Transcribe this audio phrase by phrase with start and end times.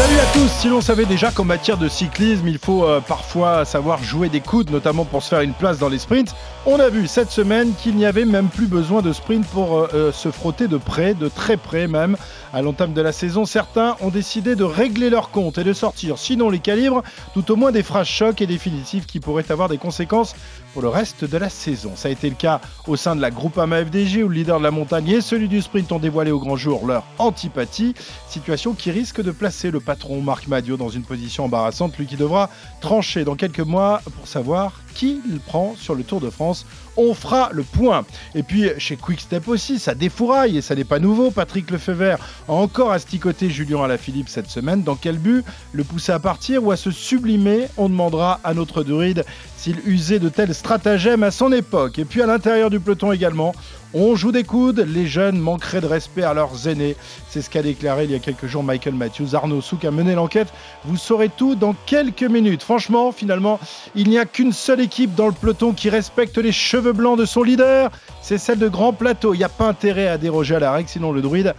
[0.00, 0.48] Salut à tous.
[0.48, 4.40] Si l'on savait déjà qu'en matière de cyclisme, il faut euh, parfois savoir jouer des
[4.40, 6.34] coudes, notamment pour se faire une place dans les sprints,
[6.64, 9.88] on a vu cette semaine qu'il n'y avait même plus besoin de sprint pour euh,
[9.92, 12.16] euh, se frotter de près, de très près même.
[12.54, 16.16] À l'entame de la saison, certains ont décidé de régler leur compte et de sortir,
[16.16, 17.02] sinon les calibres,
[17.34, 20.34] tout au moins des phrases chocs et définitives qui pourraient avoir des conséquences
[20.72, 21.92] pour le reste de la saison.
[21.94, 24.64] Ça a été le cas au sein de la Groupama FDG où le leader de
[24.64, 27.94] la montagne et celui du sprint ont dévoilé au grand jour leur antipathie,
[28.28, 32.14] situation qui risque de placer le patron Marc Madio dans une position embarrassante, lui qui
[32.14, 32.48] devra
[32.80, 36.64] trancher dans quelques mois pour savoir qui il prend sur le Tour de France.
[36.96, 38.04] On fera le point.
[38.36, 41.32] Et puis chez Quickstep aussi, ça défouraille et ça n'est pas nouveau.
[41.32, 42.18] Patrick Lefebvre
[42.48, 44.84] a encore asticoté Julien Alaphilippe cette semaine.
[44.84, 47.66] Dans quel but Le pousser à partir ou à se sublimer?
[47.76, 49.24] On demandera à notre druide
[49.60, 51.98] s'il usait de tels stratagèmes à son époque.
[51.98, 53.54] Et puis à l'intérieur du peloton également,
[53.92, 56.96] on joue des coudes, les jeunes manqueraient de respect à leurs aînés.
[57.28, 59.34] C'est ce qu'a déclaré il y a quelques jours Michael Matthews.
[59.34, 60.48] Arnaud Souk a mené l'enquête.
[60.86, 62.62] Vous saurez tout dans quelques minutes.
[62.62, 63.60] Franchement, finalement,
[63.94, 67.26] il n'y a qu'une seule équipe dans le peloton qui respecte les cheveux blancs de
[67.26, 67.90] son leader.
[68.22, 69.34] C'est celle de Grand Plateau.
[69.34, 71.54] Il n'y a pas intérêt à déroger à la règle, sinon le druide,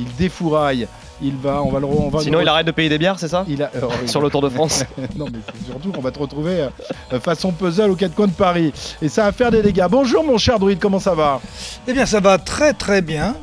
[0.00, 0.88] il défouraille.
[1.22, 3.18] Il va, on va le, on va Sinon, le- il arrête de payer des bières,
[3.18, 4.84] c'est ça il a- euh, Sur le Tour de France.
[5.16, 6.66] non, mais c'est surtout qu'on va te retrouver
[7.12, 8.72] euh, façon puzzle aux quatre coins de Paris.
[9.00, 9.86] Et ça va faire des dégâts.
[9.90, 11.40] Bonjour, mon cher druide, comment ça va?
[11.86, 13.36] Eh bien, ça va très très bien.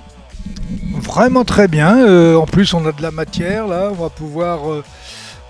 [0.96, 1.98] Vraiment très bien.
[2.06, 3.90] Euh, en plus, on a de la matière là.
[3.92, 4.84] On va pouvoir, euh,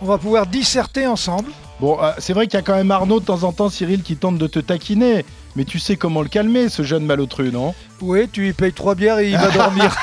[0.01, 1.49] on va pouvoir disserter ensemble.
[1.79, 4.03] Bon, euh, c'est vrai qu'il y a quand même Arnaud de temps en temps, Cyril,
[4.03, 5.25] qui tente de te taquiner.
[5.55, 7.73] Mais tu sais comment le calmer, ce jeune malotru, non?
[8.01, 9.93] Oui, tu lui payes trois bières et il va dormir.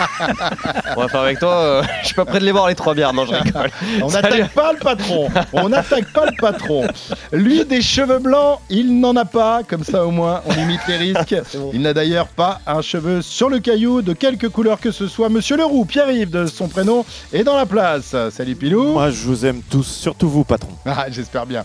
[0.97, 1.55] On va faire avec toi.
[1.55, 3.13] euh, je suis pas prêt de les voir les trois bières.
[3.13, 3.71] Non, je rigole.
[4.03, 5.29] On n'attaque pas le patron.
[5.53, 6.87] On n'attaque pas le patron.
[7.33, 9.63] Lui, des cheveux blancs, il n'en a pas.
[9.67, 11.35] Comme ça, au moins, on limite les risques.
[11.73, 15.29] Il n'a d'ailleurs pas un cheveu sur le caillou de quelque couleur que ce soit.
[15.29, 18.15] Monsieur Leroux, Pierre-Yves de son prénom, est dans la place.
[18.31, 18.93] Salut Pilou.
[18.93, 20.71] Moi, je vous aime tous, surtout vous, patron.
[20.87, 21.65] Ah, j'espère bien.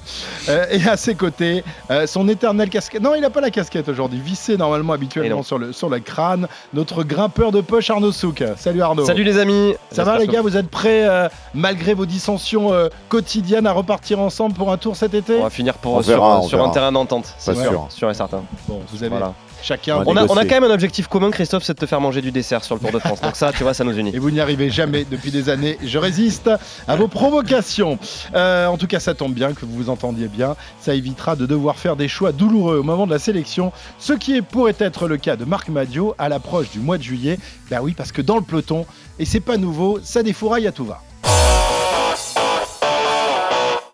[0.49, 3.01] Euh, et à ses côtés, euh, son éternel casquette.
[3.01, 4.19] Non, il n'a pas la casquette aujourd'hui.
[4.19, 6.47] Vissé normalement habituellement sur le, sur le crâne.
[6.73, 8.43] Notre grimpeur de poche Arnaud Souk.
[8.57, 9.05] Salut Arnaud.
[9.05, 9.75] Salut les amis.
[9.91, 14.19] Ça va les gars, vous êtes prêts, euh, malgré vos dissensions euh, quotidiennes, à repartir
[14.19, 15.37] ensemble pour un tour cet été?
[15.39, 17.33] On va finir pour, On sur, verra, on sur un terrain d'entente.
[17.37, 17.87] C'est sûr.
[17.89, 18.43] sûr et certain.
[18.67, 19.33] Bon, vous avez Voilà.
[19.63, 19.97] Chacun.
[19.97, 20.47] On a, on a négocier.
[20.47, 22.81] quand même un objectif commun, Christophe, c'est de te faire manger du dessert sur le
[22.81, 23.21] Tour de France.
[23.21, 24.11] Donc ça, tu vois, ça nous unit.
[24.13, 25.77] Et vous n'y arrivez jamais depuis des années.
[25.83, 26.49] Je résiste
[26.87, 27.97] à vos provocations.
[28.35, 30.55] Euh, en tout cas, ça tombe bien que vous vous entendiez bien.
[30.79, 33.71] Ça évitera de devoir faire des choix douloureux au moment de la sélection.
[33.97, 37.03] Ce qui est, pourrait être le cas de Marc Madio à l'approche du mois de
[37.03, 37.39] juillet.
[37.69, 38.85] Ben oui, parce que dans le peloton,
[39.19, 41.01] et c'est pas nouveau, ça défouraille à tout va.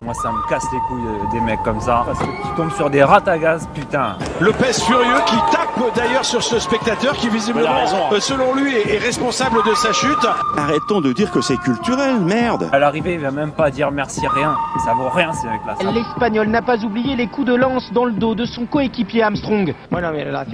[0.02, 2.04] Moi, ça me casse les couilles euh, des mecs comme ça.
[2.06, 4.16] Parce que tu tombes sur des rats à gaz, putain.
[4.40, 9.58] Lopez furieux qui tape d'ailleurs sur ce spectateur qui visiblement, euh, selon lui, est, responsable
[9.62, 10.26] de sa chute.
[10.56, 14.26] Arrêtons de dire que c'est culturel, merde À l'arrivée, il va même pas dire merci
[14.26, 14.56] rien.
[14.86, 15.92] Ça vaut rien ces mecs-là.
[15.92, 19.74] L'Espagnol n'a pas oublié les coups de lance dans le dos de son coéquipier Armstrong.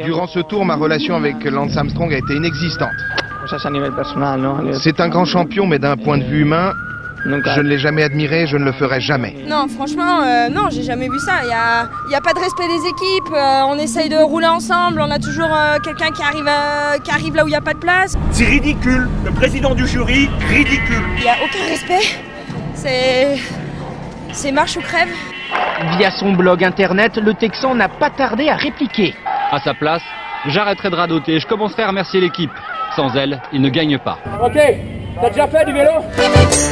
[0.03, 2.91] Durant ce tour, ma relation avec Lance Armstrong a été inexistante.
[4.83, 6.73] C'est un grand champion, mais d'un point de vue humain,
[7.29, 9.35] je ne l'ai jamais admiré, je ne le ferai jamais.
[9.47, 11.43] Non, franchement, euh, non, j'ai jamais vu ça.
[11.43, 13.35] Il n'y a, y a pas de respect des équipes.
[13.35, 15.01] euh, on essaye de rouler ensemble.
[15.01, 16.49] On a toujours euh, quelqu'un qui, arrive,
[17.03, 18.17] qui arrive là où il n'y a pas de place.
[18.31, 19.09] C'est ridicule.
[19.25, 21.03] Le président du jury, ridicule.
[21.19, 22.17] Il n'y a aucun respect.
[22.75, 23.37] C'est.
[24.33, 25.09] C'est marche ou crève.
[25.99, 29.15] Via son blog internet, le Texan n'a pas tardé à répliquer.
[29.51, 30.03] À sa place,
[30.47, 32.51] j'arrêterai de radoter, je commencerai à remercier l'équipe.
[32.95, 34.19] Sans elle, il ne gagne pas.
[34.45, 34.59] Ok,
[35.21, 35.91] t'as déjà fait du vélo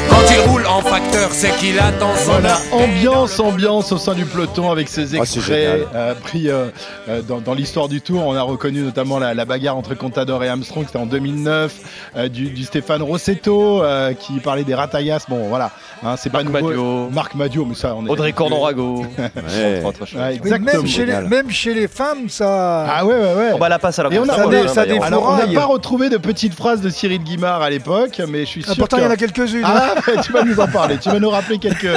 [0.09, 4.25] Quand il roule en facteur, c'est qu'il attend son Voilà, ambiance, ambiance au sein du
[4.25, 6.67] peloton avec ces Ah, c'est extraits euh, pris euh,
[7.09, 8.25] euh, dans, dans l'histoire du Tour.
[8.27, 11.75] On a reconnu notamment la, la bagarre entre Contador et Armstrong, c'était en 2009,
[12.17, 15.25] euh, du, du Stéphane Rossetto euh, qui parlait des ratayas.
[15.29, 15.71] Bon, voilà,
[16.05, 16.69] hein, c'est pas Marc nouveau.
[16.69, 17.11] Madio.
[17.11, 18.11] Marc Madio, mais ça, on est.
[18.11, 19.05] Audrey Cordon-Rago.
[19.55, 19.83] Ouais.
[20.17, 20.73] Ouais, exactement.
[20.73, 22.87] même, chez les, même chez les femmes, ça.
[22.89, 23.51] Ah ouais, ouais, ouais.
[23.55, 24.35] On va la passe à la Et on a-
[24.69, 28.51] ça ça n'a pas retrouvé de petites phrases de Cyril Guimard à l'époque, mais je
[28.51, 29.63] suis sûr Ah, pourtant, que- il y en a quelques-unes.
[29.65, 29.95] Ah,
[30.25, 31.89] tu vas nous en parler, tu vas nous rappeler quelques,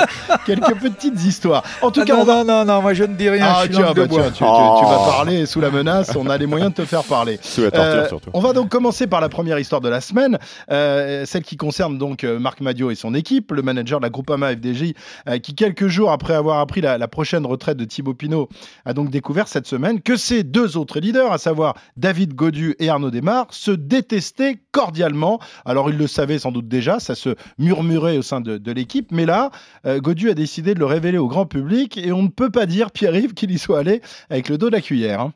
[0.45, 1.63] quelques petites histoires.
[1.81, 3.45] En tout Ah, cas, non, on va, non, non, non, moi je ne dis rien.
[3.47, 4.21] Ah je suis tiens, langue de bah, bois.
[4.23, 4.77] tiens, tu, tu- Oh.
[4.79, 7.39] tu vas parler sous la menace, on a les moyens de te faire parler.
[7.41, 8.29] Sous la torture, Euh, surtout.
[8.33, 10.37] on va donc commencer par la première histoire de la semaine,
[10.71, 14.09] euh, celle qui concerne donc euh, Marc Madio et son équipe, le manager de la
[14.09, 14.93] Groupama FDJ,
[15.27, 18.49] euh, qui quelques jours après avoir appris la, la prochaine retraite de Thibaut Pinot,
[18.85, 22.89] a donc découvert cette semaine que ses deux autres leaders, à savoir David Godu et
[22.89, 25.39] Arnaud Desmar, se détestaient cordialement.
[25.65, 28.71] Alors il le savait savait sans doute déjà, ça se murmurait au sein de, de
[28.71, 29.11] l'équipe.
[29.11, 29.49] Mais là,
[29.85, 32.65] euh, Godu a décidé de le révéler au grand public et on ne peut pas
[32.65, 35.21] dire, Pierre-Yves, qu'il y soit allé avec le dos de la cuillère.
[35.21, 35.33] hein.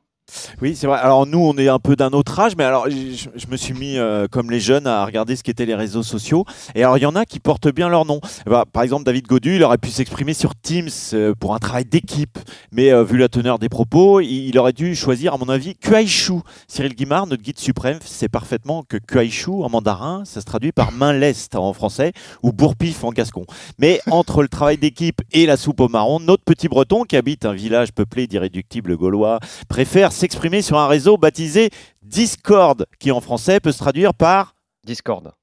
[0.61, 0.99] Oui, c'est vrai.
[0.99, 3.97] Alors nous, on est un peu d'un autre âge, mais alors je, me suis mis,
[3.97, 6.45] euh, comme les jeunes, à regarder ce qu'étaient les réseaux sociaux.
[6.75, 8.19] Et alors il y en a qui portent bien leur nom.
[8.45, 11.59] Eh ben, par exemple, David Godu, il aurait pu s'exprimer sur Teams euh, pour un
[11.59, 12.37] travail d'équipe,
[12.71, 15.75] mais euh, vu la teneur des propos, il, il aurait dû choisir, à mon avis,
[15.75, 16.41] Kuaishu.
[16.67, 20.91] Cyril Guimard, notre guide suprême, sait parfaitement que Kuaishu en mandarin, ça se traduit par
[20.91, 22.13] main leste en français
[22.43, 23.45] ou bourpif en gascon.
[23.79, 27.45] Mais entre le travail d'équipe et la soupe au marron, notre petit breton qui habite
[27.45, 31.71] un village peuplé d'irréductibles gaulois préfère s'exprimer sur un réseau baptisé
[32.03, 34.53] Discord, qui en français peut se traduire par
[34.85, 35.33] Discord.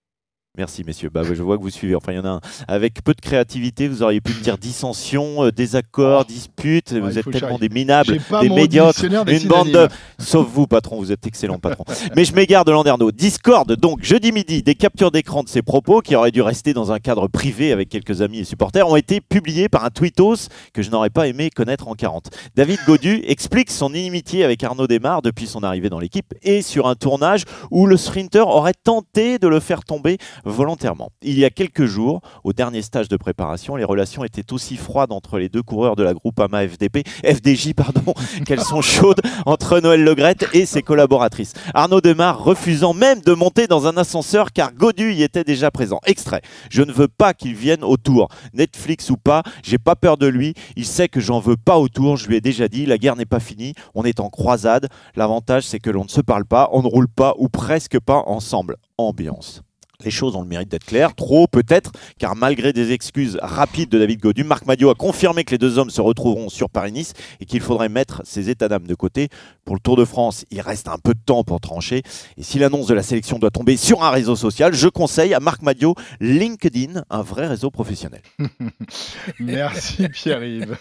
[0.59, 1.95] Merci messieurs, bah, je vois que vous suivez.
[1.95, 2.41] Enfin, il y en a un.
[2.67, 6.91] Avec peu de créativité, vous auriez pu me dire dissension, euh, désaccord, dispute.
[6.91, 9.87] Ouais, vous êtes tellement des minables, des médiocres, des une bande de.
[10.19, 11.85] Sauf vous, patron, vous êtes excellent patron.
[12.17, 13.13] Mais je m'égare de Landerneau.
[13.13, 16.91] Discord, donc jeudi midi, des captures d'écran de ses propos qui auraient dû rester dans
[16.91, 20.83] un cadre privé avec quelques amis et supporters ont été publiés par un tweetos que
[20.83, 22.31] je n'aurais pas aimé connaître en 40.
[22.57, 26.89] David Godu explique son inimitié avec Arnaud Desmar depuis son arrivée dans l'équipe et sur
[26.89, 31.11] un tournage où le sprinter aurait tenté de le faire tomber volontairement.
[31.23, 35.13] Il y a quelques jours, au dernier stage de préparation, les relations étaient aussi froides
[35.13, 38.15] entre les deux coureurs de la groupe AMA FDP, FDJ pardon,
[38.47, 41.53] qu'elles sont chaudes entre Noël Legrette et ses collaboratrices.
[41.75, 46.01] Arnaud Demar refusant même de monter dans un ascenseur car Godu y était déjà présent.
[46.07, 46.43] Extrait.
[46.71, 48.29] Je ne veux pas qu'il vienne au tour.
[48.55, 50.55] Netflix ou pas, j'ai pas peur de lui.
[50.77, 52.17] Il sait que j'en veux pas au tour.
[52.17, 53.75] Je lui ai déjà dit, la guerre n'est pas finie.
[53.95, 54.89] On est en croisade.
[55.17, 58.23] L'avantage, c'est que l'on ne se parle pas, on ne roule pas ou presque pas
[58.27, 58.77] ensemble.
[58.97, 59.63] Ambiance.
[60.05, 61.91] Les choses ont le mérite d'être claires, trop peut-être,
[62.21, 65.77] car malgré des excuses rapides de David Godu, Marc Madio a confirmé que les deux
[65.77, 69.29] hommes se retrouveront sur Paris-Nice et qu'il faudrait mettre ses états d'âme de côté.
[69.65, 72.05] Pour le Tour de France, il reste un peu de temps pour trancher.
[72.37, 75.41] Et si l'annonce de la sélection doit tomber sur un réseau social, je conseille à
[75.41, 78.23] Marc Madio LinkedIn, un vrai réseau professionnel.
[79.41, 80.79] Merci Pierre-Yves.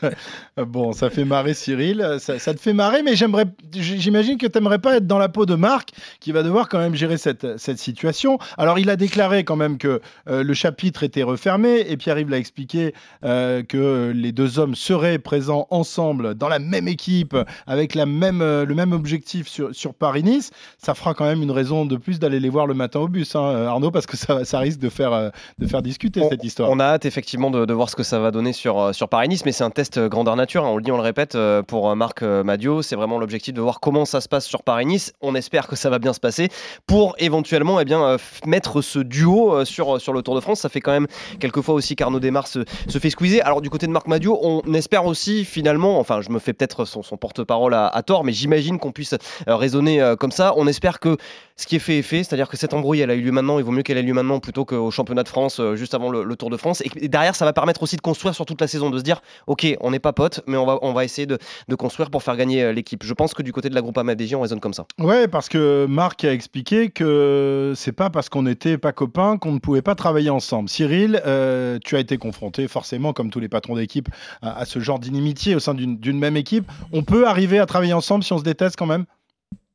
[0.58, 4.98] Bon, ça fait marrer Cyril, ça, te fait marrer, mais j'imagine que tu n'aimerais pas
[4.98, 8.38] être dans la peau de Marc, qui va devoir quand même gérer cette, cette situation.
[8.60, 12.38] Alors, il a déclaré quand même que euh, le chapitre était refermé, et Pierre-Yves l'a
[12.38, 12.94] expliqué
[13.24, 17.36] euh, que les deux hommes seraient présents ensemble dans la même équipe,
[17.68, 20.51] avec la même, euh, le même objectif sur, sur Paris-Nice.
[20.77, 23.33] Ça fera quand même une raison de plus d'aller les voir le matin au bus,
[23.38, 26.69] hein, Arnaud, parce que ça, ça risque de faire, de faire discuter On- cette histoire.
[26.69, 29.45] On a hâte effectivement de, de voir ce que ça va donner sur, sur Paris-Nice,
[29.45, 30.65] mais c'est un test grandeur nature.
[30.65, 30.69] hein.
[30.71, 31.38] On le dit, on le répète,
[31.68, 35.13] pour Marc Madio, c'est vraiment l'objectif de voir comment ça se passe sur Paris-Nice.
[35.21, 36.50] On espère que ça va bien se passer
[36.88, 40.62] pour éventuellement eh bien, mettre ce duo euh, sur, sur le Tour de France.
[40.62, 41.08] Ça fait quand même
[41.40, 43.42] quelques fois aussi qu'Arnaud Desmar se, se fait squeezer.
[43.46, 46.86] Alors du côté de Marc Madio, on espère aussi finalement, enfin je me fais peut-être
[46.86, 50.54] son, son porte-parole à, tort, mais j'imagine qu'on puisse euh, raisonner euh, comme ça.
[50.58, 51.18] On espère que
[51.56, 53.58] ce qui est fait est fait, c'est-à-dire que cette embrouille, elle a eu lieu maintenant,
[53.58, 56.36] il vaut mieux qu'elle ait lieu maintenant plutôt qu'au championnat de France, juste avant le,
[56.36, 56.84] Tour de France.
[56.84, 59.22] Et, derrière, ça va permettre aussi de construire sur toute la saison, de se dire,
[59.48, 62.22] ok, on n'est pas potes, mais on va, on va essayer de, de construire pour
[62.22, 63.04] faire gagner l'équipe.
[63.04, 64.86] Je pense que du côté de la groupe AMFDJ, on raisonne comme ça.
[65.00, 69.60] Ouais, parce que Marc a expliqué que c'est pas parce qu'on n'était copains qu'on ne
[69.60, 70.69] pouvait pas travailler ensemble.
[70.69, 74.10] Cyril, euh, tu as été confronté forcément, comme tous les patrons d'équipe,
[74.42, 76.69] à, ce genre d'inimitié au sein d'une même équipe.
[76.92, 79.06] On peut arriver à travailler ensemble si on se déteste quand même?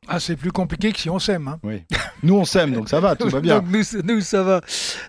[0.09, 1.47] Ah, c'est plus compliqué que si on s'aime.
[1.47, 1.59] hein.
[1.63, 1.85] Oui.
[2.25, 3.61] Nous, on s'aime, donc ça va, tout va bien.
[3.61, 4.61] Donc, nous, nous, ça va.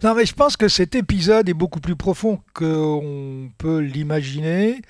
[0.04, 4.82] Non, mais je pense que cet épisode est beaucoup plus profond qu'on peut l'imaginer.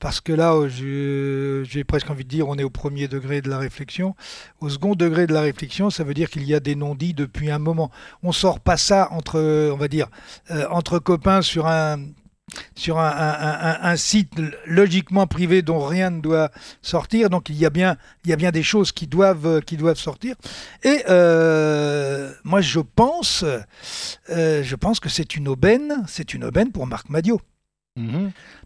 [0.00, 3.50] Parce que là, je- j'ai presque envie de dire, on est au premier degré de
[3.50, 4.14] la réflexion.
[4.60, 7.50] Au second degré de la réflexion, ça veut dire qu'il y a des non-dits depuis
[7.50, 7.90] un moment.
[8.22, 10.08] On sort pas ça entre, on va dire,
[10.50, 11.98] euh, entre copains sur un
[12.74, 14.32] sur un, un- un- un site
[14.66, 16.50] logiquement privé dont rien ne doit
[16.82, 17.30] sortir.
[17.30, 19.98] Donc il y a bien, il y a bien des choses qui doivent, qui doivent
[19.98, 20.34] sortir.
[20.82, 23.44] Et euh, moi je pense,
[24.30, 27.40] euh, je pense que c'est une aubaine, c'est une aubaine pour Marc Madio.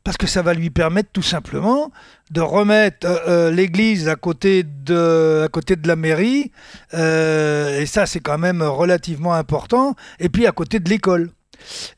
[0.05, 1.90] Parce que ça va lui permettre tout simplement
[2.31, 6.52] de remettre euh, euh, l'église à côté de, à côté de la mairie,
[6.95, 11.31] euh, et ça c'est quand même relativement important, et puis à côté de l'école.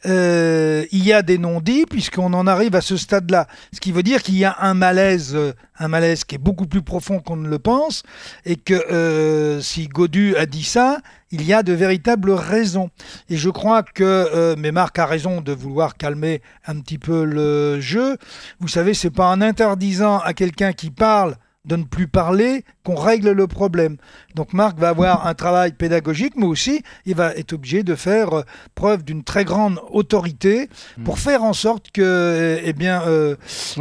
[0.06, 3.46] Euh, il y a des non-dits puisqu'on en arrive à ce stade-là.
[3.72, 6.66] Ce qui veut dire qu'il y a un malaise, euh, un malaise qui est beaucoup
[6.66, 8.02] plus profond qu'on ne le pense,
[8.44, 10.98] et que euh, si Godu a dit ça,
[11.30, 12.90] il y a de véritables raisons.
[13.28, 17.80] Et je crois que, mais Marc a raison de vouloir calmer un petit peu le
[17.80, 18.16] jeu.
[18.60, 21.36] Vous savez, c'est pas en interdisant à quelqu'un qui parle
[21.68, 23.96] de ne plus parler qu'on règle le problème.
[24.34, 28.32] Donc Marc va avoir un travail pédagogique, mais aussi il va être obligé de faire
[28.38, 28.42] euh,
[28.74, 30.68] preuve d'une très grande autorité
[31.04, 31.18] pour Hmm.
[31.18, 33.36] faire en sorte que eh bien, euh,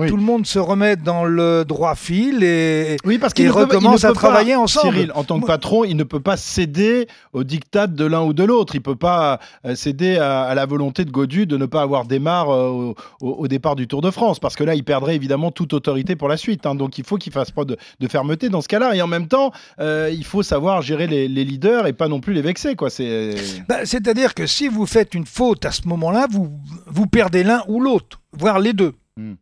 [0.07, 4.03] tout le monde se remette dans le droit fil et, Oui, parce qu'il peut- recommence
[4.03, 4.93] à pas, travailler ensemble.
[4.93, 8.33] Cyril, en tant que patron, il ne peut pas céder au diktat de l'un ou
[8.33, 8.75] de l'autre.
[8.75, 11.81] Il ne peut pas euh, céder à, à la volonté de Godu de ne pas
[11.81, 15.15] avoir démarre au, au- au départ du Tour de France, parce que là, il perdrait
[15.15, 16.65] évidemment toute autorité pour la suite.
[16.65, 16.75] hein.
[16.75, 18.95] Donc, il faut qu'il fasse preuve de, de fermeté dans ce cas-là.
[18.97, 22.19] Et en même temps, euh, il faut savoir gérer les, les leaders et pas non
[22.19, 22.75] plus les vexer.
[22.75, 22.89] Quoi.
[22.89, 23.35] C'est
[23.69, 26.51] Bah, C'est-à-dire que si vous faites une faute à ce moment-là, vous,
[26.87, 28.93] vous perdez l'un ou l'autre, voire les deux.
[29.15, 29.33] Hmm.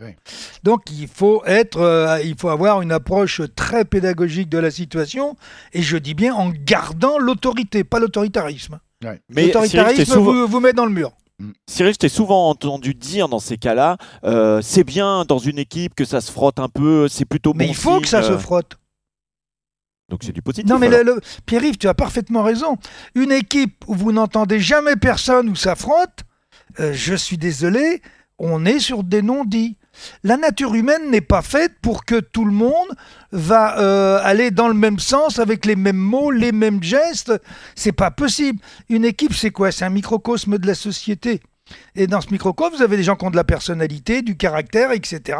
[0.00, 0.10] Oui.
[0.62, 5.36] Donc il faut être, euh, il faut avoir une approche très pédagogique de la situation,
[5.72, 8.78] et je dis bien en gardant l'autorité, pas l'autoritarisme.
[9.04, 9.20] Ouais.
[9.34, 11.12] Mais L'autoritarisme souvent- vous, vous met dans le mur.
[11.68, 15.94] Cyril, je t'ai souvent entendu dire dans ces cas-là, euh, c'est bien dans une équipe
[15.94, 18.22] que ça se frotte un peu, c'est plutôt Mais bon il faut signe, que ça
[18.22, 18.76] se frotte.
[20.10, 20.68] Donc c'est du positif.
[20.68, 21.04] Non, mais alors.
[21.04, 22.76] le, le- Pierre-Yves, tu as parfaitement raison.
[23.14, 26.24] Une équipe où vous n'entendez jamais personne, où ça frotte,
[26.80, 28.02] euh, je suis désolé,
[28.38, 29.76] on est sur des non-dits.
[30.24, 32.88] La nature humaine n'est pas faite pour que tout le monde
[33.32, 37.32] va euh, aller dans le même sens avec les mêmes mots, les mêmes gestes.
[37.74, 38.60] C'est pas possible.
[38.88, 39.72] Une équipe, c'est quoi?
[39.72, 41.40] C'est un microcosme de la société.
[41.96, 44.92] Et dans ce microcosme, vous avez des gens qui ont de la personnalité, du caractère,
[44.92, 45.38] etc.,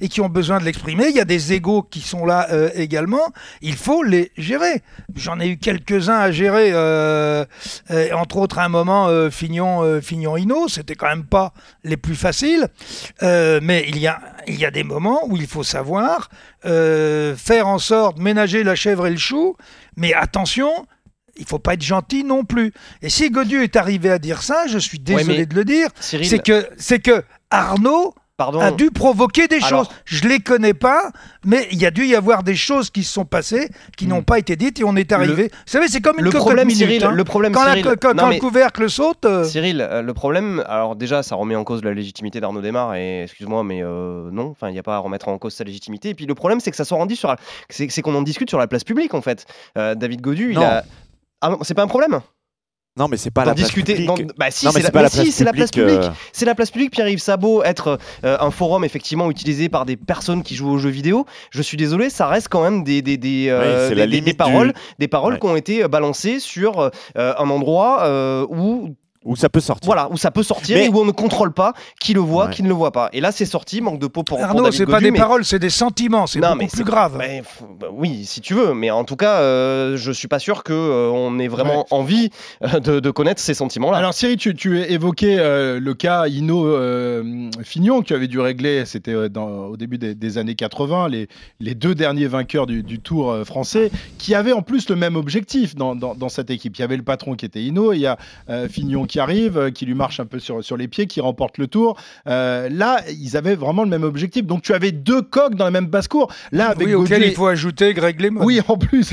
[0.00, 1.06] et qui ont besoin de l'exprimer.
[1.08, 3.32] Il y a des égaux qui sont là euh, également.
[3.60, 4.82] Il faut les gérer.
[5.14, 7.44] J'en ai eu quelques-uns à gérer, euh,
[7.90, 11.52] euh, entre autres à un moment, Fignon, Fignon Hino, c'était quand même pas
[11.82, 12.68] les plus faciles.
[13.22, 16.30] Mais il y, a, il y a des moments où il faut savoir
[16.62, 19.56] faire en sorte, ménager la chèvre et le chou,
[19.96, 20.86] mais attention,
[21.38, 22.72] il faut pas être gentil non plus.
[23.02, 25.88] Et si Godieu est arrivé à dire ça, je suis désolé Ouais, de le dire,
[26.00, 28.60] c'est que, c'est que Arnaud Pardon.
[28.60, 29.88] a dû provoquer des Alors- choses.
[30.04, 31.10] Je les connais pas,
[31.46, 34.22] mais il y a dû y avoir des choses qui se sont passées, qui n'ont
[34.22, 35.44] pas été dites et on est arrivé.
[35.44, 37.12] Vous savez, c'est comme une le problème, minute, Cyril, hein.
[37.12, 39.24] le problème, quand, la- Cyril, quand- non, quand mais- le couvercle saute.
[39.24, 42.94] euh, Cyril, euh, le problème, alors déjà, ça remet en cause la légitimité d'Arnaud Desmar,
[42.94, 45.64] et excuse-moi, mais euh, non, enfin, il n'y a pas à remettre en cause sa
[45.64, 46.10] légitimité.
[46.10, 47.34] Et puis le problème, c'est que ça soit rendu sur,
[47.70, 49.46] c'est qu'on en discute sur la place publique, en fait.
[49.76, 50.84] David Godu, il a.
[51.40, 52.20] Ah non, c'est pas un problème?
[52.98, 53.92] Non, mais c'est pas la place discuter.
[53.94, 54.26] publique.
[54.28, 55.70] d'en- Bah si, Non, mais c'est la, pas mais la si, place c'est la place
[55.70, 56.10] publique, euh.
[56.32, 56.90] C'est la place publique.
[56.92, 60.88] Pierre-Yves Sabot, être euh, un forum effectivement utilisé par des personnes qui jouent aux jeux
[60.88, 61.26] vidéo.
[61.50, 64.78] Je suis désolé, ça reste quand même des des des, euh, Oui, des- paroles, du-
[64.98, 65.40] des paroles Ouais.
[65.40, 68.94] qui ont été balancées sur un endroit où
[69.26, 69.84] Où ça peut sortir.
[69.86, 72.46] voilà, où ça peut sortir Mais- et où on ne contrôle pas qui le voit,
[72.46, 72.50] Ouais.
[72.52, 73.08] qui ne le voit pas.
[73.12, 75.10] Et là, c'est sorti, manque de peau pour, pour Arnaud, David c'est pas Godu, des
[75.10, 77.16] mais- paroles, c'est des sentiments, c'est Non, beaucoup mais plus c'est- grave.
[77.18, 77.42] bah, f-
[77.80, 80.72] bah oui, si tu veux, mais en tout cas, euh, je suis pas sûr que
[80.72, 82.30] euh, on ait vraiment envie
[82.62, 83.98] euh, de, de connaître ces sentiments-là.
[83.98, 88.84] Alors Cyril, tu, tu évoquais euh, le cas Ino euh, Fignon qui avait dû régler,
[88.86, 91.28] c'était dans- au début des, des années 80, les,
[91.60, 95.74] les deux derniers vainqueurs du, du Tour français, qui avaient en plus le même objectif
[95.74, 96.76] dans, dans- dans cette équipe.
[96.76, 98.16] Il y avait le patron qui était Ino, il y a
[98.50, 101.20] euh, Fignon qui arrive, euh, qui lui marche un peu sur, sur les pieds, qui
[101.20, 101.96] remporte le Tour.
[102.28, 104.44] Euh, là, ils avaient vraiment le même objectif.
[104.46, 106.32] Donc tu avais deux coqs dans la même basse-cour.
[106.52, 108.44] Là, avec oui, auquel Gaudier- il faut ajouter Greg Lemon.
[108.44, 109.04] oui, en plus,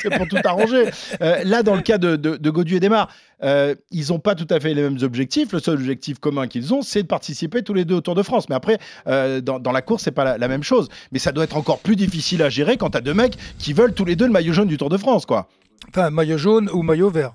[0.00, 0.84] c'est pour tout arranger.
[1.20, 3.08] Euh, là, dans le cas de, de, et Desmar,
[3.42, 5.52] euh, ils n'ont pas tout à fait les mêmes objectifs.
[5.52, 8.22] Le seul objectif commun qu'ils ont, c'est de participer tous les deux au Tour de
[8.22, 8.48] France.
[8.48, 10.88] Mais après, euh, dans, dans la course, c'est pas la, la même chose.
[11.10, 13.72] Mais ça doit être encore plus difficile à gérer quand tu as deux mecs qui
[13.72, 15.48] veulent tous les deux le maillot jaune du Tour de France, quoi.
[15.88, 17.32] Enfin, maillot jaune ou maillot vert.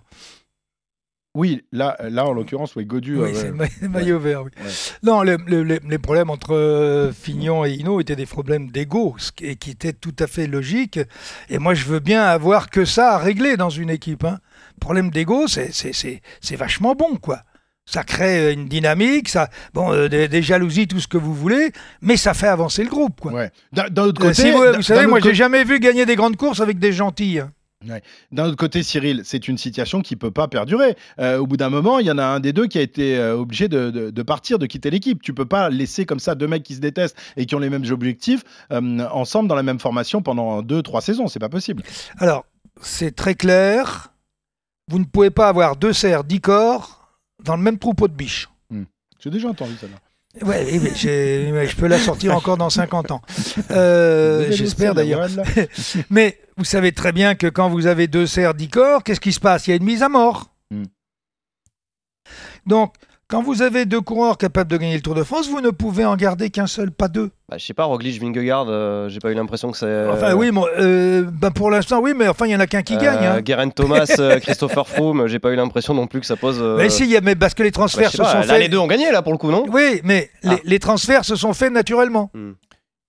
[1.38, 3.15] Oui, là, là en l'occurrence, oui, Godu.
[3.22, 4.44] Oui, euh, c'est le maillot vert.
[4.44, 4.50] oui.
[4.60, 4.72] Ouais.
[5.03, 9.13] Non, le- le- le- les problèmes entre euh, Fignon et Hino étaient des problèmes d'ego,
[9.20, 11.00] ce qui, qui était tout à fait logique.
[11.50, 14.24] Et moi, je veux bien avoir que ça à régler dans une équipe.
[14.24, 14.39] Hein.
[14.79, 15.72] Problème d'ego, c'est-
[16.56, 17.41] vachement bon, quoi.
[17.86, 21.72] Ça crée une dynamique, ça, bon, euh, des, des jalousies, tout ce que vous voulez,
[22.01, 23.32] mais ça fait avancer le groupe, quoi.
[23.32, 23.51] Ouais.
[23.72, 26.60] D'un autre Euh, côté, si vous, savez, moi, j'ai jamais vu gagner des grandes courses
[26.62, 27.39] avec des gentils.
[27.39, 27.51] hein.
[27.88, 28.01] Ouais.
[28.32, 30.96] D'un autre côté, Cyril, c'est une situation qui peut pas perdurer.
[31.20, 33.17] Euh, au bout d'un moment, il y en a un des deux qui a été
[33.17, 35.22] euh, obligé de, de- de partir, de quitter l'équipe.
[35.22, 37.70] Tu peux pas laisser comme ça deux mecs qui se détestent et qui ont les
[37.70, 41.27] mêmes objectifs euh, ensemble dans la même formation pendant deux, trois saisons.
[41.27, 41.84] C'est pas possible.
[42.17, 42.46] Alors,
[42.82, 44.13] c'est très clair.
[44.89, 47.10] Vous ne pouvez pas avoir deux cerfs, dix corps
[47.44, 48.50] dans le même troupeau de biches.
[49.20, 49.88] J'ai déjà entendu ça.
[50.43, 50.93] Ouais, mais,
[51.67, 53.22] je peux la sortir encore dans 50 ans.
[53.72, 55.27] Euh, J'espère d'ailleurs.
[56.10, 59.34] mais vous savez très bien que quand vous avez deux cerfs, dix corps, qu'est-ce qui
[59.34, 59.67] se passe?
[59.67, 60.51] Il y a une mise à mort.
[60.69, 60.84] Hmm.
[62.65, 62.93] Donc,
[63.29, 66.05] quand vous avez deux coureurs capables de gagner le Tour de France, vous ne pouvez
[66.05, 67.29] en garder qu'un seul, pas deux.
[67.50, 70.07] Bah, je sais pas, Roglic, Vingegaard, euh, j'ai pas eu l'impression que c'est.
[70.10, 72.84] Enfin, oui, bon, euh, ben, pour l'instant, oui, mais enfin, il y en a qu'un
[72.84, 73.25] qui gagne.
[73.25, 73.41] hein.
[73.41, 76.60] Guerin Thomas, euh, Christopher Froome, j'ai pas eu l'impression non plus que ça pose.
[76.62, 78.38] euh, Mais si, il y a, mais parce que les bah, transferts se pas, sont
[78.39, 78.60] là, faits.
[78.62, 79.65] les deux ont gagné là pour le coup, non?
[79.69, 82.31] Oui, mais les, les transferts se sont faits naturellement.
[82.34, 82.51] Hmm.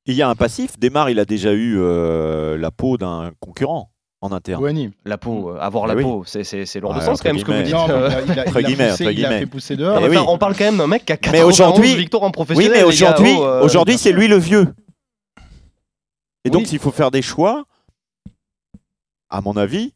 [0.07, 0.79] Il y a un passif.
[0.79, 4.59] Démarre, il a déjà eu euh, la peau d'un concurrent en interne.
[4.61, 4.91] Bouhanni.
[5.05, 6.03] La peau, euh, avoir la Eh oui.
[6.03, 7.73] peau, c'est- c'est c'est lourd de Ouais, sens quand même ce que vous dites.
[7.75, 9.13] Non, mais Euh, il a- il a- Entre il a guillemets, poussé- entre il a
[9.13, 9.39] guillemets.
[9.41, 9.97] fait pousser dehors.
[10.01, 10.27] Eh enfin, oui.
[10.29, 12.71] On parle quand même d'un mec qui a Mais 91 aujourd'hui, victoires en oui, professionnel.
[12.71, 12.89] mais les gars.
[12.89, 14.67] aujourd'hui, Oh, euh, aujourd'hui, c'est lui le vieux.
[16.45, 16.67] Et donc, Oui.
[16.69, 17.65] s'il faut faire des choix,
[19.31, 19.93] à mon avis,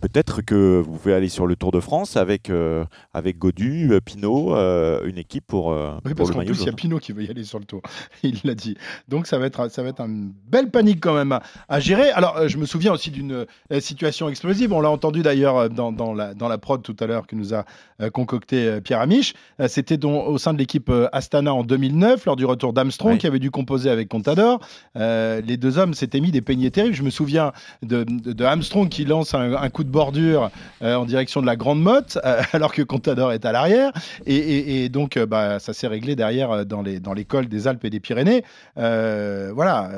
[0.00, 2.88] peut-être que vous pouvez aller sur le Tour de France avec avec
[3.24, 6.66] avec Godu, euh, Pinot, euh, une équipe pour, euh, Oui, pour parce qu'en plus, il
[6.66, 6.72] y a.
[6.72, 7.80] Pinot qui veut y aller sur le tour.
[8.22, 8.76] Il l'a dit.
[9.08, 12.10] Donc, ça va être, ça va être une belle panique quand même à, à gérer.
[12.10, 14.72] Alors, euh, je me souviens aussi d'une euh, situation explosive.
[14.74, 17.34] On l'a entendu d'ailleurs euh, dans, dans la, dans la prod tout à l'heure que
[17.36, 17.64] nous a
[18.02, 19.32] euh, concocté euh, Pierre Amiche.
[19.60, 23.12] Euh, C'était donc au sein de l'équipe euh, Astana en 2009, lors du retour d'Armstrong,
[23.12, 23.18] Oui.
[23.18, 24.60] qui avait dû composer avec Contador.
[24.96, 26.94] Euh, les deux hommes s'étaient mis des peignets terribles.
[26.94, 30.50] Je me souviens de, de, de Armstrong qui lance un, un coup de bordure
[30.82, 33.92] euh, en direction de la Grande Motte, euh, alors que Contador est à l'arrière.
[34.26, 37.46] Et, et- et donc, euh, bah, ça s'est réglé derrière dans les dans les cols
[37.48, 38.42] des Alpes et des Pyrénées.
[38.76, 39.88] Voilà,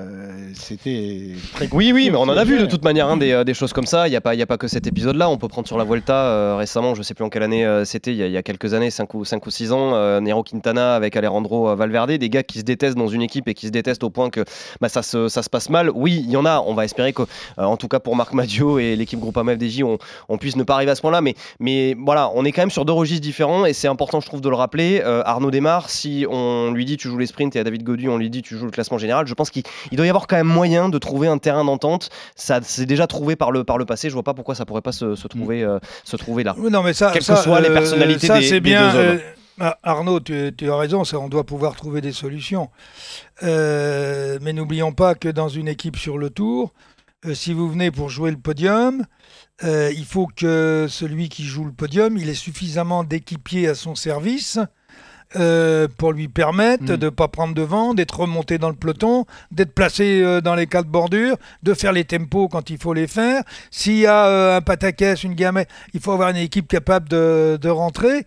[0.54, 3.54] c'était très Oui, oui, mais on en a vu de toute manière hein, des, des
[3.54, 4.06] choses comme ça.
[4.06, 5.28] Il n'y a, pas- y a pas que cet épisode-là.
[5.30, 8.12] On peut prendre sur la Vuelta euh, récemment, je sais plus en quelle année c'était,
[8.12, 10.42] il y, a- il y a quelques années, 5 ou, 5 ou 6 ans, Nero
[10.42, 13.72] Quintana avec Alejandro Valverde, des gars qui se détestent dans une équipe et qui se
[13.72, 14.44] détestent au point que
[14.80, 15.90] bah, ça, se, ça se passe mal.
[15.94, 16.60] Oui, il y en a.
[16.66, 17.22] On va espérer que,
[17.56, 20.90] en tout cas pour Marc Madio et l'équipe Groupama On, on puisse ne pas arriver
[20.90, 21.20] à ce point-là.
[21.20, 24.26] Mais, mais voilà, on est quand même sur deux registres différents et c'est important, je
[24.26, 25.02] trouve, de le rappeler.
[25.04, 28.08] Euh, Arnaud démarre, si on lui dit tu joues les sprints et à David Godu,
[28.08, 30.26] on lui dit tu joues le classement général, je pense qu'il il doit y avoir
[30.26, 32.10] quand même moyen de trouver un terrain d'entente.
[32.34, 34.08] Ça s'est déjà trouvé par le, par le passé.
[34.08, 36.54] Je vois pas pourquoi ça pourrait pas se, se trouver, euh, se trouver là.
[36.58, 38.92] Non, mais ça, Quelles ça, que soient les euh, personnalités ça, des, des bien.
[38.92, 39.20] deux hommes.
[39.60, 42.70] ah, Arnaud, tu, tu as raison, ça, on doit pouvoir trouver des solutions.
[43.42, 46.72] Euh, mais n'oublions pas que dans une équipe sur le tour,
[47.26, 49.04] euh, si vous venez pour jouer le podium,
[49.64, 53.94] euh, il faut que celui qui joue le podium, il ait suffisamment d'équipiers à son
[53.94, 54.58] service
[55.34, 56.96] euh, pour lui permettre Mm.
[56.96, 60.66] de ne pas prendre devant, d'être remonté dans le peloton, d'être placé euh, dans les
[60.66, 63.42] quatre bordures, de faire les tempos quand il faut les faire.
[63.70, 67.58] S'il y a euh, un pataquès, une gamelle, il faut avoir une équipe capable de,
[67.60, 68.24] de rentrer.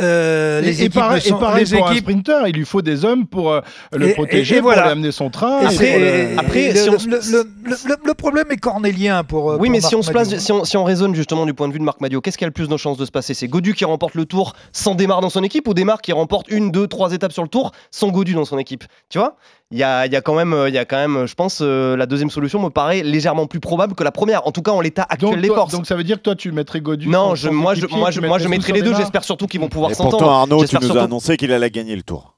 [0.00, 2.54] Euh, Et- les et, équipes pareil, sont- et pareil les pour un équipes- sprinter, il
[2.56, 3.60] lui faut des hommes pour euh,
[3.94, 4.84] le Et- protéger, et- et pour voilà.
[4.84, 5.60] lui amener son train.
[5.60, 9.24] Pour le- et- Après, et si le, on- le- le- le- le problème est cornélien
[9.24, 9.50] pour.
[9.50, 11.44] euh, Oui, pour mais Marc si on, se place, si, on, si on raisonne justement
[11.46, 13.04] du point de vue de Marc Madio, qu'est-ce qui a le plus de chances de
[13.04, 13.34] se passer?
[13.34, 16.35] C'est Godu qui remporte le tour sans démarre dans son équipe ou démarre qui remporte
[16.48, 19.36] une, deux, trois étapes sur le tour sans Godu dans son équipe Tu vois?
[19.72, 21.34] Il y a, il y a quand même, euh, il y a quand même, je
[21.34, 24.46] pense, euh, la deuxième solution me paraît légèrement plus probable que la première.
[24.46, 25.72] En tout cas, en l'état actuel donc, des toi- forces.
[25.72, 28.20] donc ça veut dire que toi tu mettrais Godu non, je, moi, je, moi, je,
[28.20, 28.94] moi, je mettrais les deux.
[28.94, 30.18] J'espère surtout qu'ils vont pouvoir s'entendre.
[30.18, 32.35] pourtant, Arnaud, tu J'espère nous as annoncé qu'il allait gagner le tour.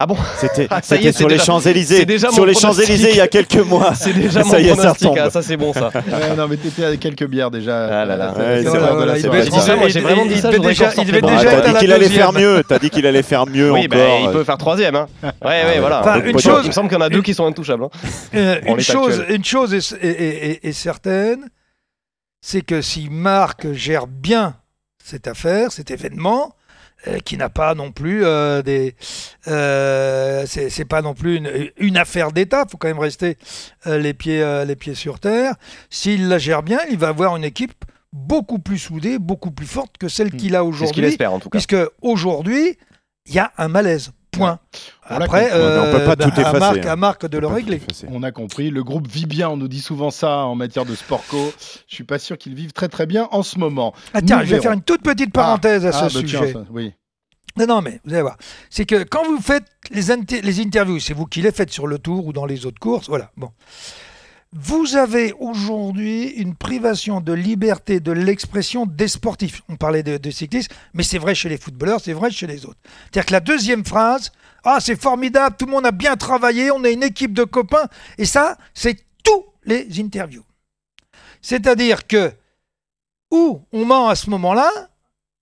[0.00, 2.06] Ah bon C'était Ah, ça y est, c'était c'est sur les déjà- Champs-Élysées.
[2.32, 2.54] Sur les.
[2.54, 3.94] Champs-Élysées il y a quelques mois.
[3.96, 5.18] C'est déjà mon ça y est, ça retombe.
[5.20, 5.90] ah, ça, c'est bon, ça.
[5.94, 8.02] Ouais, non, mais t'étais avec quelques bières déjà.
[8.02, 8.32] Ah là là.
[8.38, 10.48] Euh, Ouais, c'est vrai, la il devait dit ça, moi, j'ai vraiment dit il ça,
[10.52, 12.62] devait je voudrais déjà- il devait être à la qu'il allait faire mieux.
[12.68, 13.98] T'as dit qu'il allait faire mieux Oui, encore.
[13.98, 14.94] bah, il peut faire troisième.
[14.94, 15.06] Hein.
[15.22, 16.18] Ouais, ouais, voilà.
[16.24, 17.82] Une il chose- me semble qu'il y en a deux qui sont intouchables.
[17.84, 17.90] hein.
[18.34, 21.48] Euh, une, chose, une chose est certaine,
[22.40, 24.54] c'est que si Marc gère bien
[25.04, 26.54] cette affaire, cet événement,
[27.06, 28.96] euh, qui n'a pas non plus euh, des,
[29.46, 32.64] euh, c'est pas non plus une, une affaire d'État.
[32.66, 33.36] Il faut quand même rester
[33.86, 35.54] les pieds les pieds sur terre.
[35.90, 39.96] S'il la gère bien, il va avoir une équipe beaucoup plus soudée, beaucoup plus forte
[39.98, 40.72] que celle qu'il a Hmm.
[40.72, 41.04] C'est ce qu'il aujourd'hui.
[41.04, 41.58] espère, en tout cas.
[41.58, 42.76] Puisque aujourd'hui,
[43.26, 44.10] il y a un malaise.
[44.30, 44.58] Point.
[45.04, 45.60] Après, compris.
[45.60, 46.90] On peut pas bah, tout à effacer, Marc, hein.
[46.90, 47.80] à Marc de le Pas tout régler.
[48.10, 48.70] On a compris.
[48.70, 49.48] Le groupe vit bien.
[49.48, 51.52] On nous dit souvent ça en matière de sport co.
[51.88, 53.94] Je suis pas sûr qu'ils vivent très très bien en ce moment.
[54.14, 54.62] Ah, Nous je vais verrons.
[54.62, 56.54] faire une toute petite parenthèse à ce Ah, bah, tiens, sujet.
[56.70, 56.92] oui.
[57.56, 58.36] Non, non, mais vous allez voir.
[58.70, 61.88] C'est que quand vous faites les, inter- les interviews, c'est vous qui les faites sur
[61.88, 63.30] le tour ou dans les autres courses, voilà.
[63.36, 63.50] Bon.
[64.52, 69.62] Vous avez aujourd'hui une privation de liberté de l'expression des sportifs.
[69.68, 72.78] On parlait de, cyclistes, mais c'est vrai chez les footballeurs, c'est vrai chez les autres.
[73.04, 74.32] C'est-à-dire que la deuxième phrase,
[74.64, 77.88] ah c'est formidable, tout le monde a bien travaillé, on est une équipe de copains,
[78.16, 80.44] et ça, c'est tous les interviews.
[81.42, 82.32] C'est-à-dire que
[83.30, 84.70] ou on ment à ce moment-là,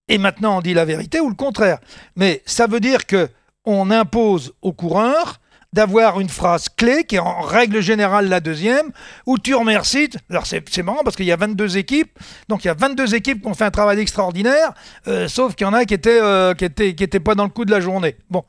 [0.09, 1.79] et maintenant on dit la vérité, ou le contraire.
[2.16, 3.29] Mais ça veut dire que
[3.64, 5.40] on impose aux coureurs
[5.77, 8.93] d'avoir une phrase clé qui est en règle générale la deuxième,
[9.27, 10.09] où tu remercies.
[10.31, 13.43] Alors c'est marrant parce qu'il y a 22 équipes, donc il y a 22 équipes
[13.43, 14.73] qui ont fait un travail extraordinaire,
[15.07, 17.45] euh, sauf qu'il y en a qui étaient, euh, qui, étaient, qui étaient pas dans
[17.45, 18.17] le coup de la journée.
[18.31, 18.43] Bon,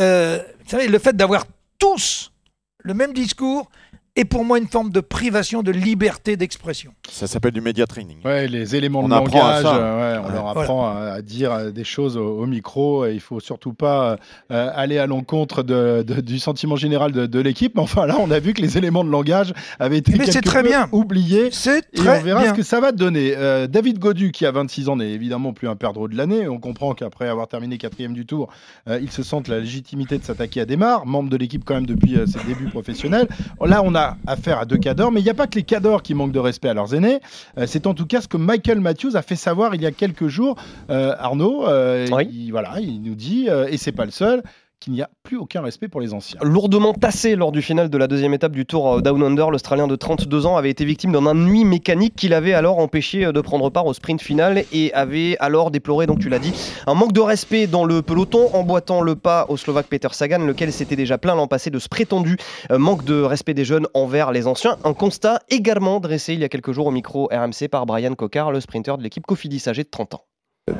[0.00, 1.44] Euh, vous savez, le fait d'avoir
[1.78, 2.32] tous
[2.78, 3.70] le même discours
[4.16, 6.92] est pour moi une forme de privation de liberté d'expression.
[7.10, 8.18] Ça s'appelle du média training.
[8.24, 9.74] Ouais, les éléments On de langage, ça.
[9.76, 10.34] euh, ouais, on Ouais.
[10.34, 13.06] leur apprend à, à dire euh, des choses au, au micro.
[13.06, 14.16] Et il faut surtout pas
[14.52, 17.74] euh, aller à l'encontre de- de- du sentiment général de, de l'équipe.
[17.74, 20.44] Mais enfin, là, on a vu que les éléments de langage avaient été Mais quelque
[20.44, 20.88] très peu bien.
[20.92, 21.48] oubliés.
[21.50, 22.50] C'est Et très on verra bien.
[22.52, 23.34] ce que ça va donner.
[23.36, 26.46] Euh, David Godu, qui a 26 ans, n'est évidemment plus un perdreau de l'année.
[26.46, 28.48] On comprend qu'après avoir terminé quatrième du tour,
[28.88, 31.86] euh, il se sente la légitimité de s'attaquer à Desmar, membre de l'équipe quand même
[31.86, 33.26] depuis euh, ses débuts professionnels.
[33.60, 36.02] Là, on a affaire à deux cadors, mais il n'y a pas que les cadors
[36.02, 37.20] qui manquent de respect à leurs aînés.
[37.58, 39.92] Euh, C'est en tout cas ce que Michael Matthews a fait savoir il y a
[39.92, 40.56] quelques jours.
[40.90, 44.42] Euh, Arnaud, euh, il, voilà, il nous dit, et c'est pas le seul,
[44.84, 46.38] qu'il n'y a plus aucun respect pour les anciens.
[46.42, 49.86] Lourdement tassé lors du final de la deuxième étape du Tour euh, Down Under, l'Australien
[49.86, 53.40] de 32 ans avait été victime d'un ennui mécanique qui l'avait alors empêché euh, de
[53.40, 56.52] prendre part au sprint final et avait alors déploré, donc tu l'as dit,
[56.86, 60.70] un manque de respect dans le peloton, emboîtant le pas au Slovaque Peter Sagan, lequel
[60.70, 62.36] s'était déjà plaint l'an passé de ce prétendu
[62.70, 64.76] euh, manque de respect des jeunes envers les anciens.
[64.84, 68.52] Un constat également dressé il y a quelques jours au micro RMC par Brian Cocard,
[68.52, 70.24] le sprinter de l'équipe Cofidis âgé de 30 ans.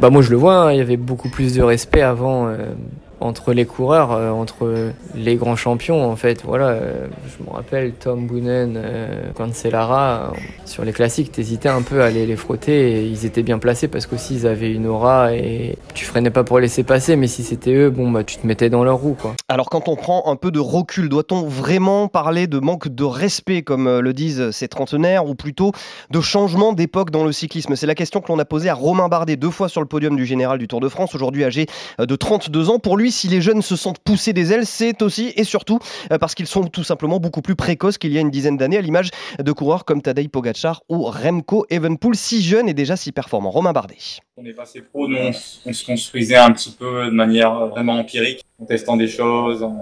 [0.01, 2.73] Bah moi je le vois, hein, il y avait beaucoup plus de respect avant euh,
[3.21, 6.43] entre les coureurs, euh, entre les grands champions en fait.
[6.45, 11.83] Voilà, euh, je me rappelle Tom Boonen, euh, Cancellara, euh, sur les classiques, t'hésitais un
[11.83, 14.87] peu à aller les frotter et ils étaient bien placés parce qu'aussi ils avaient une
[14.87, 18.37] aura et tu freinais pas pour laisser passer, mais si c'était eux, bon bah tu
[18.37, 19.35] te mettais dans leur roue quoi.
[19.49, 23.63] Alors quand on prend un peu de recul, doit-on vraiment parler de manque de respect,
[23.63, 25.73] comme le disent ces trentenaires, ou plutôt
[26.11, 27.77] de changement d'époque dans le cyclisme?
[27.77, 30.17] C'est la question que l'on a posée à Romain Bardet, deux fois sur le podium
[30.17, 31.67] du général du Tour de France, aujourd'hui âgé
[31.99, 32.79] de 32 ans.
[32.79, 35.79] Pour lui, si les jeunes se sentent pousser des ailes, c'est aussi et surtout
[36.13, 38.79] euh, parce qu'ils sont tout simplement beaucoup plus précoces qu'il y a une dizaine d'années,
[38.79, 43.13] à l'image de coureurs comme Tadej Pogacar ou Remco Evenpool, si jeunes et déjà si
[43.13, 43.51] performants.
[43.51, 43.97] Romain Bardet.
[44.37, 45.31] On est passé pro, nous on,
[45.67, 49.63] on se construisait un petit peu de manière vraiment empirique, en testant des choses.
[49.63, 49.79] en-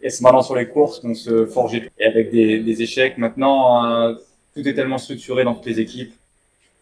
[0.00, 1.90] Et c'est maintenant sur les courses qu'on se forgeait.
[1.98, 4.14] Et avec des, des échecs, maintenant, euh,
[4.54, 6.12] tout est tellement structuré dans toutes les équipes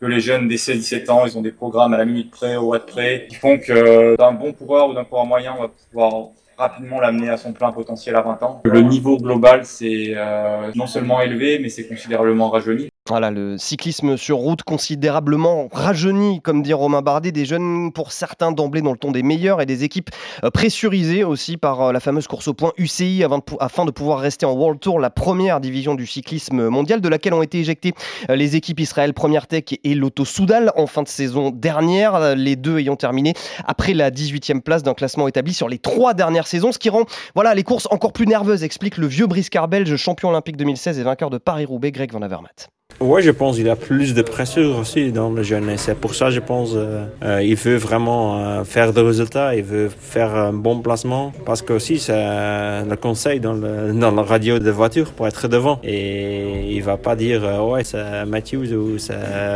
[0.01, 2.69] que les jeunes dès 16-17 ans, ils ont des programmes à la minute près, au
[2.71, 5.69] watt près, qui font que euh, d'un bon coureur ou d'un coureur moyen, on va
[5.69, 8.61] pouvoir rapidement l'amener à son plein potentiel à 20 ans.
[8.65, 12.89] Le niveau global, c'est euh, non seulement élevé, mais c'est considérablement rajeuni.
[13.11, 18.53] Voilà, le cyclisme sur route considérablement rajeuni, comme dit Romain Bardet, des jeunes pour certains
[18.53, 20.11] d'emblée dans le ton des meilleurs et des équipes
[20.44, 23.25] euh, pressurisées aussi par euh, la fameuse course au point UCI
[23.59, 27.35] afin de pouvoir rester en World Tour, la première division du cyclisme mondial de laquelle
[27.35, 27.94] ont été éjectées
[28.31, 32.55] euh, les équipes Israël Première Tech et Lotto Soudal en fin de saison dernière, les
[32.55, 33.35] deux ayant terminé
[33.66, 37.07] après la 18e place d'un classement établi sur les trois dernières saisons, ce qui rend
[37.35, 41.03] voilà, les courses encore plus nerveuses, explique le vieux briscard belge, champion olympique 2016 et
[41.03, 42.68] vainqueur de Paris-Roubaix, Greg Van Avermaet.
[43.01, 45.71] Ouais, je pense qu'il a plus de pression aussi dans le jeune.
[45.71, 49.57] Et c'est pour ça, je pense, euh, euh, il veut vraiment euh, faire des résultats,
[49.57, 51.33] il veut faire un bon placement.
[51.47, 55.27] Parce que aussi, c'est euh, le conseil dans le, dans le radio de voiture pour
[55.27, 55.81] être devant.
[55.83, 59.15] Et il va pas dire, ouais, c'est Matthews ou c'est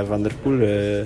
[0.09, 0.22] Van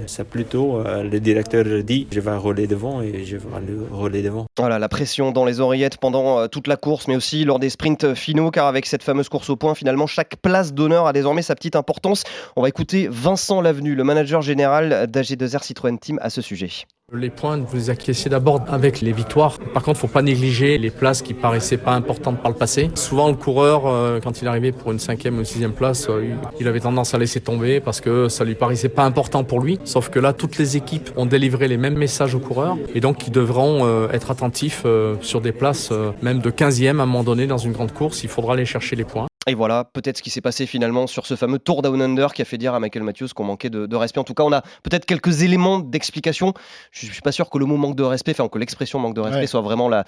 [0.06, 4.46] c'est plutôt le directeur dit, je vais rouler devant et je vais le rouler devant.
[4.56, 8.14] Voilà, la pression dans les oreillettes pendant toute la course, mais aussi lors des sprints
[8.14, 11.56] finaux, car avec cette fameuse course au point, finalement, chaque place d'honneur a désormais sa
[11.56, 12.22] petite importance.
[12.56, 16.70] On va écouter Vincent Lavenu, le manager général d'AG2R Citroën Team, à ce sujet.
[17.10, 19.58] Les points, vous les acquiescez d'abord avec les victoires.
[19.72, 22.90] Par contre, faut pas négliger les places qui paraissaient pas importantes par le passé.
[22.96, 26.22] Souvent, le coureur, euh, quand il arrivait pour une cinquième ou une sixième place, euh,
[26.26, 29.60] il- il avait tendance à laisser tomber parce que ça lui paraissait pas important pour
[29.60, 29.78] lui.
[29.84, 33.26] Sauf que là, toutes les équipes ont délivré les mêmes messages aux coureurs et donc
[33.26, 34.84] ils devront euh, être attentifs
[35.22, 38.22] sur des places même de 15e à un moment donné dans une grande course.
[38.22, 39.28] Il faudra aller chercher les points.
[39.48, 42.42] Et voilà, peut-être ce qui s'est passé finalement sur ce fameux Tour Down Under qui
[42.42, 44.18] a fait dire à Michael Matthews qu'on manquait de, de respect.
[44.20, 46.52] En tout cas, on a peut-être quelques éléments d'explication.
[46.92, 49.14] Je ne suis pas sûr que le mot manque de respect, enfin que l'expression manque
[49.14, 49.46] de respect Ouais.
[49.46, 50.04] soit vraiment la,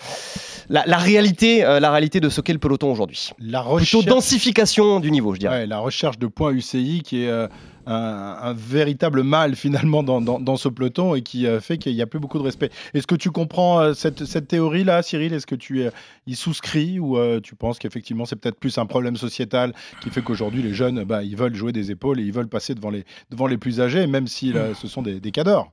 [0.69, 3.31] la, la réalité, euh, la réalité de ce qu'est le peloton aujourd'hui.
[3.39, 5.61] La Plutôt recherche- densification du niveau, je dirais.
[5.61, 7.47] Ouais, la recherche de points UCI qui est euh,
[7.91, 11.95] un, un véritable mal finalement dans, dans- dans ce peloton et qui euh, fait qu'il
[11.95, 12.71] n'y a plus beaucoup de respect.
[12.95, 15.33] Est-ce que tu comprends euh, cette, cette théorie-là, Cyril?
[15.33, 15.83] Est-ce que tu
[16.27, 20.23] y souscris ou euh, tu penses qu'effectivement c'est peut-être plus un problème sociétal qui fait
[20.23, 23.05] qu'aujourd'hui les jeunes, bah, ils veulent jouer des épaules et ils veulent passer devant les,
[23.31, 25.73] devant les plus âgés, même si là, ce sont des, des cadors?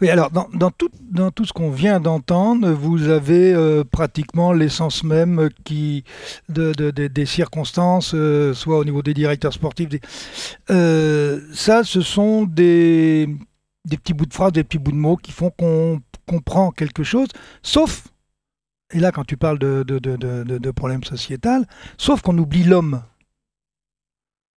[0.00, 4.52] Oui, alors dans, dans tout, dans tout ce qu'on vient d'entendre, vous avez euh, pratiquement
[4.52, 6.04] l'essence même qui,
[6.48, 9.88] de, de- de- des circonstances, euh, soit au niveau des directeurs sportifs.
[10.70, 13.28] Euh, ça, ce sont des,
[13.84, 17.02] des petits bouts de phrases, des petits bouts de mots qui font qu'on comprend quelque
[17.02, 17.28] chose,
[17.62, 18.08] sauf,
[18.94, 21.66] et là quand tu parles de, de, de, de, de- problèmes sociétal,
[21.98, 23.02] sauf qu'on oublie l'homme.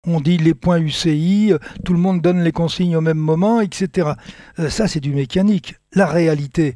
[0.05, 3.61] On dit les points UCI, euh, tout le monde donne les consignes au même moment,
[3.61, 4.11] etc.
[4.59, 5.77] Euh, ça, c'est du mécanique.
[5.95, 6.75] La réalité,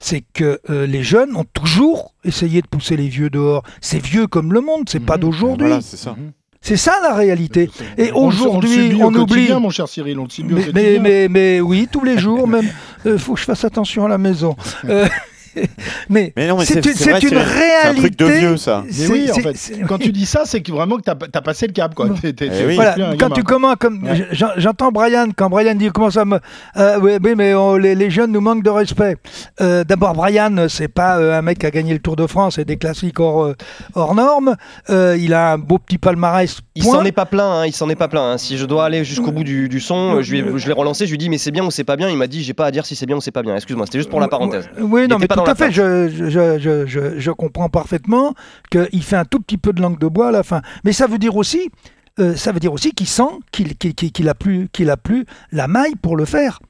[0.00, 3.62] c'est que euh, les jeunes ont toujours essayé de pousser les vieux dehors.
[3.80, 5.68] C'est vieux comme le monde, c'est pas d'aujourd'hui.
[5.68, 6.16] Voilà, c'est ça.
[6.60, 7.70] C'est ça la réalité.
[7.98, 9.48] Et On on aujourd'hui, subit on, au oublie.
[9.52, 12.48] mon cher Cyril, on le subit au mais, mais, mais, mais oui, tous les jours,
[12.48, 12.68] même.
[13.04, 14.56] Il faut que je fasse attention à la maison.
[16.08, 17.28] Mais Mais non, mais c'est une, réalité.
[17.28, 18.84] c'est un truc de vieux, ça.
[18.86, 21.66] Mais oui, en fait, quand tu dis ça, c'est que vraiment que t'as as passé
[21.66, 22.06] le cap, quoi.
[22.06, 24.26] Un quand tu commences, comme Ouais.
[24.32, 26.38] j'en- j'entends Brian, quand Brian dit comment ça me,
[26.76, 29.16] euh, oui, oui, mais on- les, les jeunes nous manquent de respect.
[29.60, 32.58] Euh, D'abord, Brian, c'est pas euh, un mec qui a gagné le Tour de France
[32.58, 33.54] et des classiques hors, euh,
[33.94, 34.56] hors normes.
[34.90, 36.58] Euh, il a un beau petit palmarès.
[36.74, 38.32] Il s'en est pas plein, hein, il s'en est pas plein.
[38.32, 38.38] hein.
[38.38, 40.72] Si je dois aller jusqu'au bout du, du son, euh, je, lui ai- je l'ai
[40.72, 42.08] relancé, je lui ai dit mais c'est bien ou c'est pas bien?
[42.10, 43.54] Il m'a dit j'ai pas à dire si c'est bien ou c'est pas bien.
[43.56, 44.68] Excuse-moi, c'était juste pour la parenthèse.
[44.78, 45.70] Oui, Il non, mais pas dans à fait.
[45.70, 48.34] Je, je, je, je, je comprends parfaitement
[48.70, 50.62] qu'il fait un tout petit peu de langue de bois à la fin.
[50.84, 51.70] Mais ça veut dire aussi,
[52.18, 55.26] euh, ça veut dire aussi qu'il sent qu'il qu'il, qu'il- qu'il a plus, a plus
[55.52, 56.60] la maille pour le faire.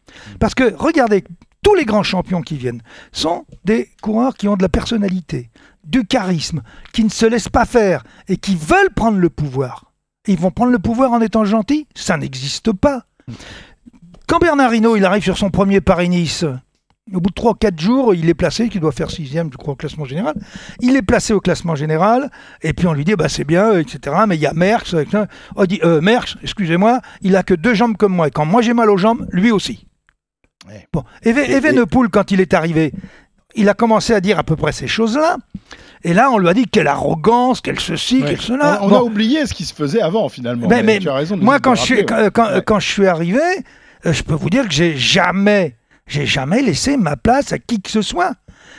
[0.41, 1.25] Parce que regardez,
[1.63, 5.51] tous les grands champions qui viennent sont des coureurs qui ont de la personnalité,
[5.85, 6.63] du charisme,
[6.93, 9.93] qui ne se laissent pas faire et qui veulent prendre le pouvoir.
[10.29, 13.05] Ils vont prendre le pouvoir en étant gentils Ça n'existe pas.
[14.27, 16.45] Quand Bernard Hinault, il arrive sur son premier Paris-Nice,
[17.15, 19.77] au bout de 3-4 jours, il est placé, qui doit faire sixième, je crois, au
[19.77, 20.35] classement général.
[20.81, 22.31] Il est placé au classement général,
[22.63, 24.17] et puis on lui dit, bah, c'est bien, etc.
[24.29, 24.95] Mais il y a Merckx.
[25.09, 25.27] tiens.
[25.55, 28.29] Oh, dit, euh, Merckx, excusez-moi, il a que deux jambes comme moi.
[28.29, 29.87] Et quand moi j'ai mal aux jambes, lui aussi.
[30.93, 31.05] Bon.
[31.23, 32.93] Eve- Evenepoel, quand il est arrivé,
[33.55, 35.37] il a commencé à dire à peu près ces choses-là.
[36.03, 38.31] Et là, on lui a dit quelle arrogance, quelle ceci, Ouais.
[38.31, 38.81] quelle cela.
[38.83, 38.97] On, on Bon.
[38.99, 40.67] a oublié ce qui se faisait avant, finalement.
[40.69, 42.31] Mais, mais tu as raison de moi, quand je, suis, rappeler, quand, ouais.
[42.33, 42.63] quand- Ouais.
[42.67, 43.41] quand je suis arrivé,
[44.07, 47.81] euh, je peux vous dire que j'ai jamais, j'ai jamais laissé ma place à qui
[47.81, 48.35] que ce soit.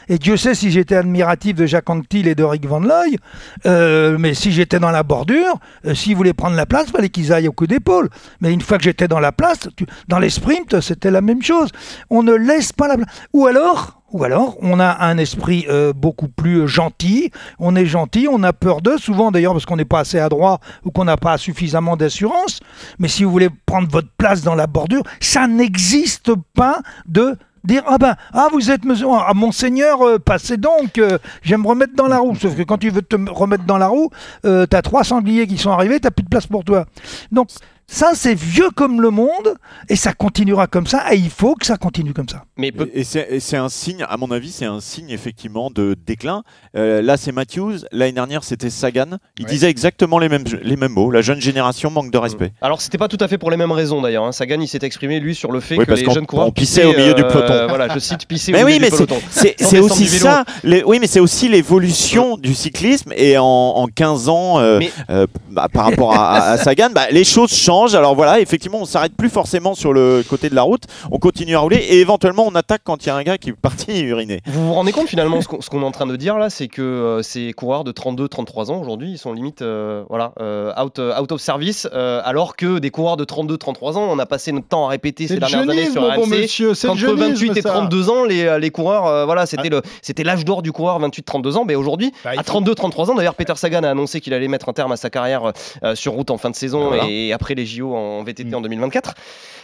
[0.09, 3.17] Et Dieu sait si j'étais admiratif de Jacques Anquetil et de Rick Van Looy,
[3.65, 7.09] euh, mais si j'étais dans la bordure, euh, s'ils voulaient prendre la place, il fallait
[7.09, 8.09] qu'ils aillent au coup d'épaule.
[8.39, 9.67] Mais une fois que j'étais dans la place,
[10.07, 11.69] dans les sprints, c'était la même chose.
[12.09, 13.09] On ne laisse pas la place.
[13.33, 17.31] Ou alors, ou alors, on a un esprit euh, beaucoup plus euh, gentil.
[17.59, 20.59] On est gentil, on a peur d'eux, souvent d'ailleurs parce qu'on n'est pas assez adroit
[20.85, 22.61] ou qu'on n'a pas suffisamment d'assurance.
[22.99, 27.83] Mais si vous voulez prendre votre place dans la bordure, ça n'existe pas de dire
[27.85, 31.93] ah ben ah vous êtes monsieur ah monseigneur euh, passez donc euh, j'aime me remettre
[31.95, 34.09] dans la roue sauf que quand tu veux te remettre dans la roue
[34.45, 36.85] euh, t'as trois sangliers qui sont arrivés t'as plus de place pour toi
[37.31, 37.49] donc
[37.89, 39.55] ça c'est vieux comme le monde
[39.87, 43.03] et ça continuera comme ça et il faut que ça continue comme ça Mais Et
[43.05, 46.43] c'est et c'est un signe, à mon avis, c'est un signe effectivement de déclin.
[46.75, 47.77] Euh, là, c'est Matthews.
[47.91, 49.17] L'année dernière, c'était Sagan.
[49.39, 51.11] Il disait exactement les mêmes, les mêmes mots.
[51.11, 52.51] La jeune génération manque de respect.
[52.61, 54.25] Alors c'était pas tout à fait pour les mêmes raisons d'ailleurs.
[54.25, 54.31] hein.
[54.33, 56.47] Sagan il s'est exprimé lui sur le fait Oui, que parce les qu'on- jeunes coureurs
[56.47, 57.67] on pissait au milieu du euh, peloton.
[57.69, 59.25] voilà, je cite pisser Mais au oui, milieu mais du c'est- peloton.
[59.69, 60.43] c'est aussi ça.
[60.63, 63.13] les- oui, mais c'est aussi l'évolution du cyclisme.
[63.15, 67.05] Et en, en 15 ans, euh, euh, bah, par rapport à, à- à Sagan, bah,
[67.11, 67.76] les choses changent.
[67.85, 70.83] Alors voilà, effectivement, on s'arrête plus forcément sur le côté de la route.
[71.11, 73.49] On continue à rouler et éventuellement, on attaque quand il y a un gars qui
[73.49, 74.41] est parti uriner.
[74.47, 76.81] Vous vous rendez compte finalement ce qu'on est en train de dire là, c'est que
[76.81, 81.31] euh, ces coureurs de 32-33 ans aujourd'hui, ils sont limite euh, voilà euh, out, out
[81.31, 84.87] of service, euh, alors que des coureurs de 32-33 ans, on a passé notre temps
[84.87, 87.69] à répéter ces dernières années sur bon monsieur, Entre jeunisme, 28 et ça.
[87.69, 91.55] 32 ans, les, les coureurs, euh, voilà, c'était le c'était l'âge d'or du coureur 28-32
[91.57, 91.65] ans.
[91.65, 94.73] Mais aujourd'hui, Bah, à 32-33 ans, d'ailleurs, Peter Sagan a annoncé qu'il allait mettre un
[94.73, 95.51] terme à sa carrière
[95.83, 97.03] euh, sur route en fin de saison Voilà.
[97.07, 98.55] et après les JO en VTT Mm.
[98.55, 99.13] en 2024.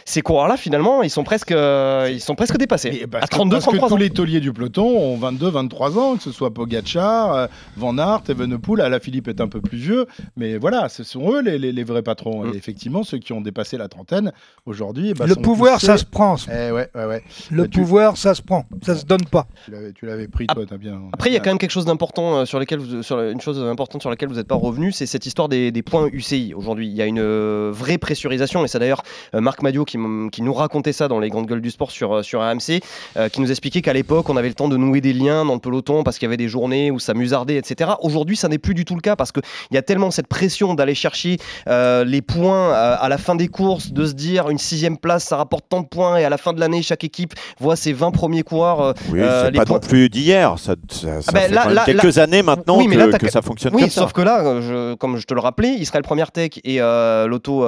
[0.06, 3.06] Ces coureurs-là, finalement, ils sont presque, euh, ils sont presque dépassés.
[3.10, 3.96] Parce à que- parce que 32-33 tous ans.
[3.96, 7.46] les tauliers du peloton ont 22-23 ans, que ce soit Pogacar, euh,
[7.78, 11.58] Van Aert, Evenepoel, Alaphilippe est un peu plus vieux, mais voilà, ce sont eux les,
[11.58, 12.52] les- les vrais patrons.
[12.52, 14.32] Et effectivement, ceux qui ont dépassé la trentaine,
[14.66, 15.14] aujourd'hui...
[15.14, 17.22] bah, le sont pouvoir poussés- ça se prend Eh ouais, ouais, ouais.
[17.50, 20.64] le Bah, tu- pouvoir ça se prend ça se donne pas Tu l'avais- pris, toi,
[20.68, 21.00] t'as bien...
[21.12, 23.40] Après, il y a quand même quelque chose d'important euh, sur lequel vous- sur une
[23.40, 26.52] chose importante sur laquelle vous n'êtes pas revenu, c'est cette histoire des, des points UCI.
[26.54, 29.02] Aujourd'hui, il y a une euh, vraie pressurisation, et c'est d'ailleurs
[29.34, 32.22] euh, Marc Madio qui, nous racontait ça dans les grandes gueules du sport sur, euh,
[32.22, 32.82] sur AMC,
[33.16, 35.54] euh, qui nous expliquait qu'à l'époque, on avait le temps de nouer des liens dans
[35.54, 37.92] le peloton parce qu'il y avait des journées où ça musardait, etc.
[38.00, 40.74] Aujourd'hui, ça n'est plus du tout le cas parce qu'il y a tellement cette pression
[40.74, 45.24] d'aller chercher les points à la fin des courses, de se dire une sixième place,
[45.24, 47.92] ça rapporte tant de points, et à la fin de l'année, chaque équipe voit ses
[47.92, 48.94] 20 premiers coureurs.
[49.10, 50.58] Oui, euh, les pas points- non plus d'hier.
[50.58, 53.30] Ça, ça, ça ah ben fait là- là- quelques là- années maintenant Oui, mais que,
[53.30, 54.02] ça fonctionne oui, comme ça.
[54.02, 57.64] sauf que là, je- comme je te le rappelais, Israël Première Tech et euh, l'auto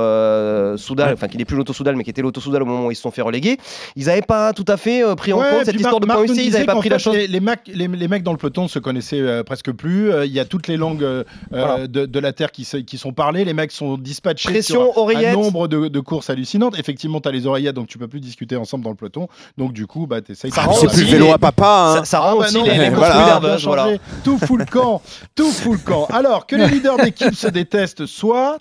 [0.77, 2.91] Soudal, enfin qui n'est plus l'auto Soudal, mais qui était l'auto Soudal au moment où
[2.91, 3.59] ils se sont fait reléguer,
[3.97, 6.25] ils n'avaient pas tout à fait euh, pris en Ouais, compte cette histoire de nous
[6.25, 7.15] UCI, ils n'avaient pas pris la chose.
[7.15, 10.11] Les, les mecs, les, les mecs dans le peloton se connaissaient euh, presque plus.
[10.13, 11.87] Euh, Il y a toutes les langues euh, Voilà.
[11.87, 13.45] de, de la Terre qui, se- qui sont parlées.
[13.45, 16.79] Les mecs sont dispatchés Pression, sur un nombre de, de courses hallucinantes.
[16.79, 19.29] Effectivement, tu as les oreillettes, donc tu peux plus discuter ensemble dans le peloton.
[19.59, 21.67] Donc du coup, bah, tu essayes Ça Ah, c'est plus le vélo à papa.
[21.67, 21.97] hein.
[21.99, 23.89] Ça, ça rend bah aussi non, les, voilà.
[24.25, 25.03] Tout fout le camp,
[25.35, 26.07] tout fout le camp.
[26.13, 28.59] Alors que les leaders d'équipe se détestent, soit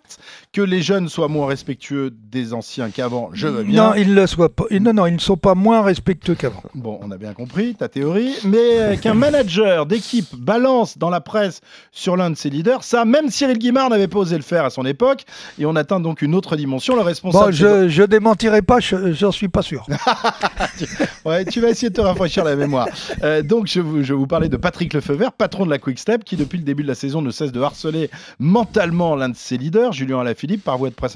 [0.52, 3.90] que les jeunes soient moins moins respectueux des anciens qu'avant, je veux bien.
[3.90, 4.66] Non, ils le soient pas.
[4.72, 6.64] Non, non, ils ne sont pas moins respectueux qu'avant.
[6.74, 11.22] Bon, on a bien compris ta théorie, mais euh, qu'un manager d'équipe balance dans la
[11.22, 14.66] presse sur l'un de ses leaders, ça, même Cyril Guimard n'avait pas osé le faire
[14.66, 15.24] à son époque,
[15.60, 16.96] et on atteint donc une autre dimension.
[16.96, 17.46] Le responsable.
[17.46, 19.86] Bon, je, je démentirai pas, je- j'en suis pas sûr.
[21.26, 22.88] Ouais, tu vas essayer de te rafraîchir la mémoire.
[23.24, 26.24] Euh, donc, je vous, je vous parlais de Patrick Lefeuvert, patron de la Quick Step,
[26.24, 29.58] qui depuis le début de la saison ne cesse de harceler mentalement l'un de ses
[29.58, 31.16] leaders, Julien Alaphilippe, par voie de presse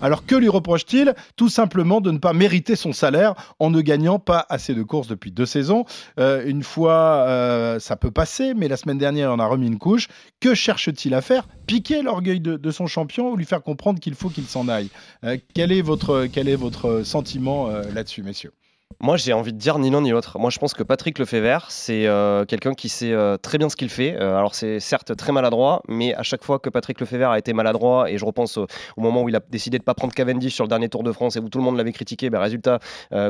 [0.00, 1.14] Alors, que lui reproche-t-il?
[1.36, 5.08] Tout simplement de ne pas mériter son salaire en ne gagnant pas assez de courses
[5.08, 5.84] depuis deux saisons.
[6.18, 9.78] Euh, une fois, euh, ça peut passer, mais la semaine dernière, on a remis une
[9.78, 10.08] couche.
[10.40, 11.48] Que cherche-t-il à faire?
[11.66, 14.90] Piquer l'orgueil de, son champion ou lui faire comprendre qu'il faut qu'il s'en aille?
[15.24, 18.52] Euh, quel, est votre, sentiment là-dessus, messieurs?
[19.00, 20.38] Moi, j'ai envie de dire ni l'un ni l'autre.
[20.38, 23.76] Moi, je pense que Patrick Lefebvre, c'est euh, quelqu'un qui sait euh, très bien ce
[23.76, 24.16] qu'il fait.
[24.18, 27.52] Euh, alors, c'est certes très maladroit, mais à chaque fois que Patrick Lefebvre a été
[27.52, 30.54] maladroit, et je repense au, moment où il a décidé de ne pas prendre Cavendish
[30.54, 32.78] sur le dernier Tour de France et où tout le monde l'avait critiqué, ben, résultat,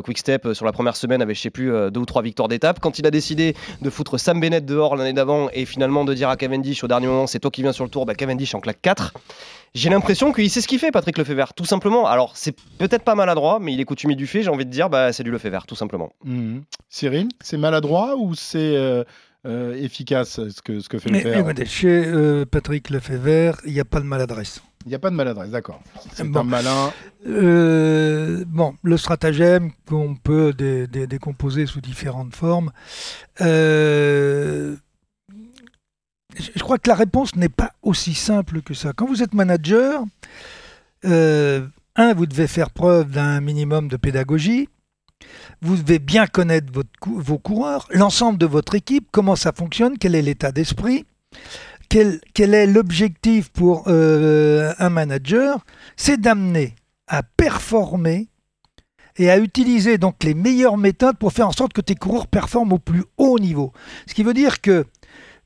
[0.05, 2.49] Quick Step euh, sur la première semaine avait, je sais plus, deux ou trois victoires
[2.49, 2.79] d'étape.
[2.79, 6.29] Quand il a décidé de foutre Sam Bennett dehors l'année d'avant et finalement de dire
[6.29, 8.61] à Cavendish au dernier moment, c'est toi qui viens sur le tour, ben, Cavendish en
[8.61, 9.15] claque 4.
[9.77, 12.07] J'ai l'impression qu'il sait ce qu'il fait, Patrick Lefebvre, tout simplement.
[12.07, 14.43] Alors, c'est peut-être pas maladroit, mais il est coutumier du fait.
[14.43, 16.13] J'ai envie de dire, bah, c'est du Lefebvre, tout simplement.
[16.25, 16.63] Mhm.
[16.89, 19.05] Cyril, c'est maladroit ou c'est euh,
[19.47, 23.73] euh, efficace ce que, ce que fait Mais, le écoutez, chez euh, Patrick Lefebvre, il
[23.73, 24.61] n'y a pas de maladresse.
[24.85, 25.81] Il n'y a pas de maladresse, d'accord.
[26.13, 26.41] C'est Bon.
[26.41, 26.93] un malin.
[27.27, 32.71] Euh, bon, le stratagème qu'on peut dé- dé- décomposer sous différentes formes.
[33.41, 34.77] euh,
[36.39, 38.93] je je crois que la réponse n'est pas aussi simple que ça.
[38.95, 40.05] Quand vous êtes manager,
[41.05, 44.69] euh, un, vous devez faire preuve d'un minimum de pédagogie.
[45.63, 46.73] Vous devez bien connaître
[47.07, 51.07] vos coureurs, l'ensemble de votre équipe, comment ça fonctionne, quel est l'état d'esprit,
[51.89, 55.65] quel, quel est l'objectif pour euh, un manager.
[55.97, 56.75] C'est d'amener
[57.07, 58.29] à performer
[59.17, 62.75] et à utiliser donc les meilleures méthodes pour faire en sorte que tes coureurs performent
[62.75, 63.73] au plus haut niveau.
[64.07, 64.85] Ce qui veut dire que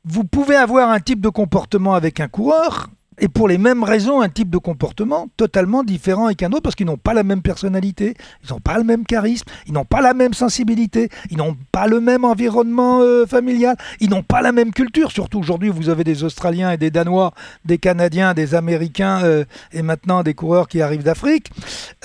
[0.04, 2.88] vous pouvez avoir un type de comportement avec un coureur
[3.20, 6.74] et pour les mêmes raisons un type de comportement totalement différent avec un autre parce
[6.74, 10.00] qu'ils n'ont pas la même personnalité, ils n'ont pas le même charisme, ils n'ont pas
[10.00, 14.52] la même sensibilité, ils n'ont pas le même environnement euh, familial, ils n'ont pas la
[14.52, 15.12] même culture.
[15.12, 19.83] Surtout aujourd'hui, vous avez des Australiens et des Danois, des Canadiens, des Américains euh, et
[19.83, 21.50] maintenant des coureurs qui arrivent d'Afrique.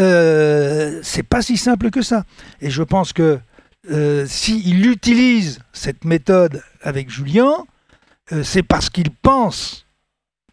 [0.02, 2.26] Euh, c'est pas si simple que ça.
[2.62, 3.40] Et je pense que
[3.90, 7.54] euh, s'il utilise cette méthode avec Julien,
[8.42, 9.85] c'est parce qu'il pense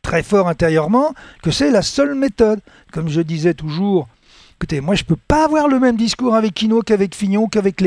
[0.03, 2.61] très fort intérieurement que c'est la seule méthode.
[2.93, 4.09] Comme je disais toujours,
[4.57, 7.81] écoutez, moi je peux pas avoir le même discours avec Kino qu'avec Fignon qu'avec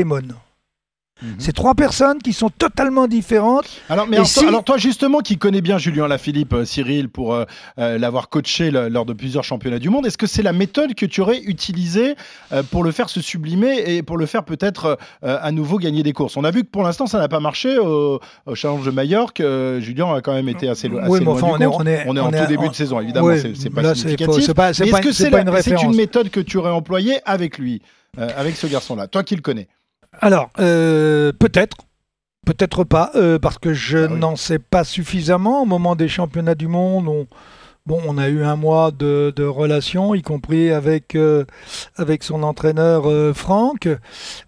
[1.22, 1.34] Lemon.
[1.38, 3.64] C'est trois personnes qui sont totalement différentes.
[3.88, 7.08] Alors, mais alors, si- toi, alors toi, justement, qui connais bien Julien Lafilippe, euh, Cyril,
[7.08, 7.44] pour euh,
[7.78, 10.94] euh, l'avoir coaché le- lors de plusieurs championnats du monde, est-ce que c'est la méthode
[10.94, 12.16] que tu aurais utilisée
[12.52, 16.12] euh, pour le faire se sublimer et pour le faire peut-être à nouveau gagner des
[16.12, 16.36] courses?
[16.36, 19.42] On a vu que pour l'instant, ça n'a pas marché au, au Challenge de Majorque.
[19.78, 21.64] Julien a quand même été assez, lo- assez Oui, mais loin enfin, du on est-
[21.64, 21.80] compte.
[21.82, 24.44] on est- en on est- tout début on- de saison, évidemment, Oui, c'est pas significatif.
[24.44, 27.80] c'est pas- est-ce que c'est une méthode que tu aurais employée avec lui,
[28.18, 29.06] avec ce garçon-là?
[29.08, 29.68] Toi qui le connais.
[30.20, 31.76] Alors, euh, peut-être.
[32.44, 35.62] Peut-être pas, euh, parce que je n'en sais pas suffisamment.
[35.62, 37.26] Au moment des championnats du monde, on,
[37.86, 41.44] bon, on a eu un mois de, de relations, y compris avec, euh,
[41.96, 43.88] avec son entraîneur euh, Franck.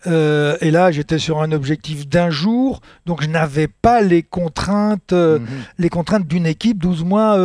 [0.07, 5.39] Et là, j'étais sur un objectif d'un jour, donc je n'avais pas les contraintes, euh,
[5.79, 7.37] les contraintes d'une équipe 12 mois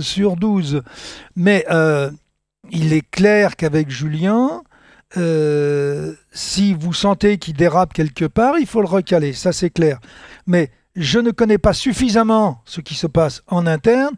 [0.00, 0.82] sur 12.
[1.36, 1.66] Mais
[2.70, 4.62] il est clair qu'avec Julien,
[5.16, 9.98] euh, si vous sentez qu'il dérape quelque part, il faut le recaler, ça c'est clair.
[10.46, 14.14] Mais je ne connais pas suffisamment ce qui se passe en interne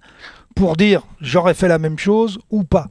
[0.55, 2.89] pour dire j'aurais fait la même chose ou pas.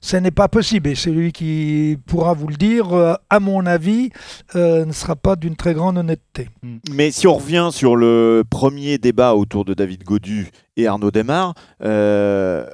[0.00, 4.10] Ce n'est pas possible et celui qui pourra vous le dire, euh, à mon avis,
[4.54, 6.48] euh, ne sera pas d'une très grande honnêteté.
[6.92, 11.54] Mais si on revient sur le premier débat autour de David Godu et Arnaud Desmar,
[11.82, 12.64] euh,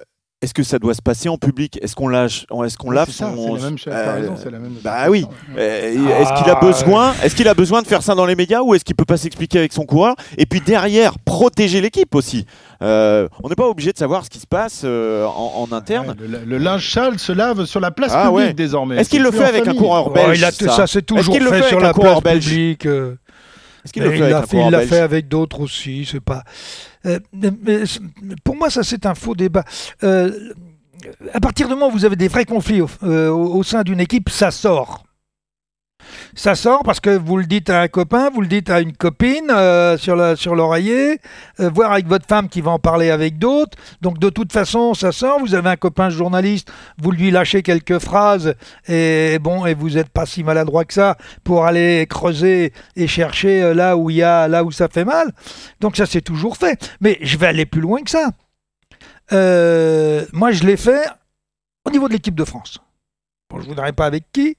[0.45, 1.79] est-ce que ça doit se passer en public?
[1.83, 4.59] Est-ce qu'on lâche Est-ce qu'on Ouais, lave c'est ça, son la même chose, raison, la
[4.59, 5.27] même- Bah oui.
[5.59, 8.37] Euh, Est-ce qu'il a Ah, besoin Est-ce qu'il a besoin de faire ça dans les
[8.37, 10.15] médias ou est-ce qu'il peut pas s'expliquer avec son coureur?
[10.39, 12.47] Et puis derrière, protéger l'équipe aussi.
[12.83, 16.15] Euh, on n'est pas obligé de savoir ce qui se passe euh, en, en interne.
[16.21, 18.53] Le, le linge sale se lave sur la place Ah publique ouais.
[18.53, 18.97] désormais.
[18.97, 21.05] Est-ce qu'il le fait avec un coureur Oh, belge il a tout ça, c'est Est-ce
[21.07, 22.45] toujours qu'il le fait, fait sur avec la un coureur place belge?
[22.49, 22.87] publique.
[22.87, 23.15] euh,
[23.85, 26.07] Est-ce qu'il le fait il avec l'a fait avec d'autres aussi.
[26.11, 26.43] C'est pas.
[27.07, 27.19] Euh,
[28.45, 29.65] pour moi, ça c'est un faux débat.
[30.03, 30.53] Euh,
[31.33, 34.31] à partir du moment où vous avez des vrais conflits au, euh, sein d'une équipe,
[34.31, 35.04] ça sort.
[36.35, 38.93] Ça sort parce que vous le dites à un copain, vous le dites à une
[38.93, 41.21] copine euh, sur l'oreiller,
[41.61, 43.77] euh, voire avec votre femme qui va en parler avec d'autres.
[44.01, 45.39] Donc de toute façon, ça sort.
[45.41, 48.55] Vous avez un copain journaliste, vous lui lâchez quelques phrases
[48.89, 53.63] et bon, et vous n'êtes pas si maladroit que ça pour aller creuser et chercher
[53.63, 55.33] euh, là où il y a là où ça fait mal.
[55.81, 56.79] Donc ça c'est toujours fait.
[57.01, 58.31] Mais je vais aller plus loin que ça.
[59.31, 61.07] Moi, je l'ai fait
[61.85, 62.79] au niveau de l'équipe de France.
[63.51, 64.57] Bon, je ne voudrais pas avec qui.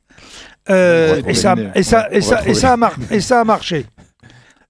[0.70, 1.72] Euh, et, ça, trouver.
[1.76, 2.54] et, ça, et, On va ça, et, trouver.
[2.56, 3.86] ça a mar- et ça a marché.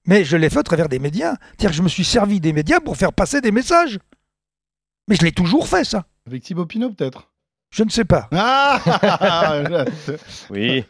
[0.07, 1.35] Mais je l'ai fait au travers des médias.
[1.47, 3.97] C'est-à-dire que je me suis servi des médias pour faire passer des messages.
[5.07, 6.05] Mais je l'ai toujours fait, ça.
[6.27, 7.31] Avec Thibaut Pinot, peut-être?
[7.71, 8.29] Je ne sais pas.
[8.31, 8.79] Ah
[10.49, 10.83] Oui.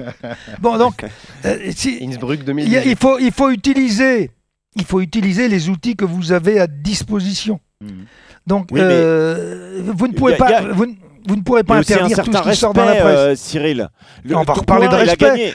[0.60, 1.04] Bon, donc,
[1.44, 2.76] euh, si- Innsbruck il, y 2010.
[2.76, 4.30] a- il faut, il, faut utiliser,
[4.76, 7.60] il faut utiliser les outils que vous avez à disposition.
[8.46, 10.48] Donc, Oui, mais euh, vous ne pouvez il y a- pas.
[10.48, 10.94] il y a- vous, ne-
[11.28, 13.18] vous ne pourrez pas un interdire tout ce qui sort dans la presse.
[13.18, 13.88] euh, Cyril.
[14.24, 15.26] Le- On va reparler de coureur, il a respect.
[15.26, 15.54] gagné.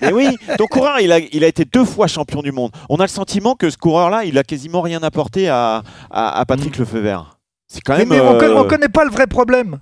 [0.00, 2.70] Mais oui, ton coureur, il a, il a été deux fois champion du monde.
[2.88, 6.44] On a le sentiment que ce coureur-là, il a quasiment rien apporté à, à, à
[6.46, 7.38] Patrick Lefebvre.
[7.68, 8.08] C'est quand Mais, même.
[8.08, 9.78] mais on, euh, conna- on connaît pas le vrai problème.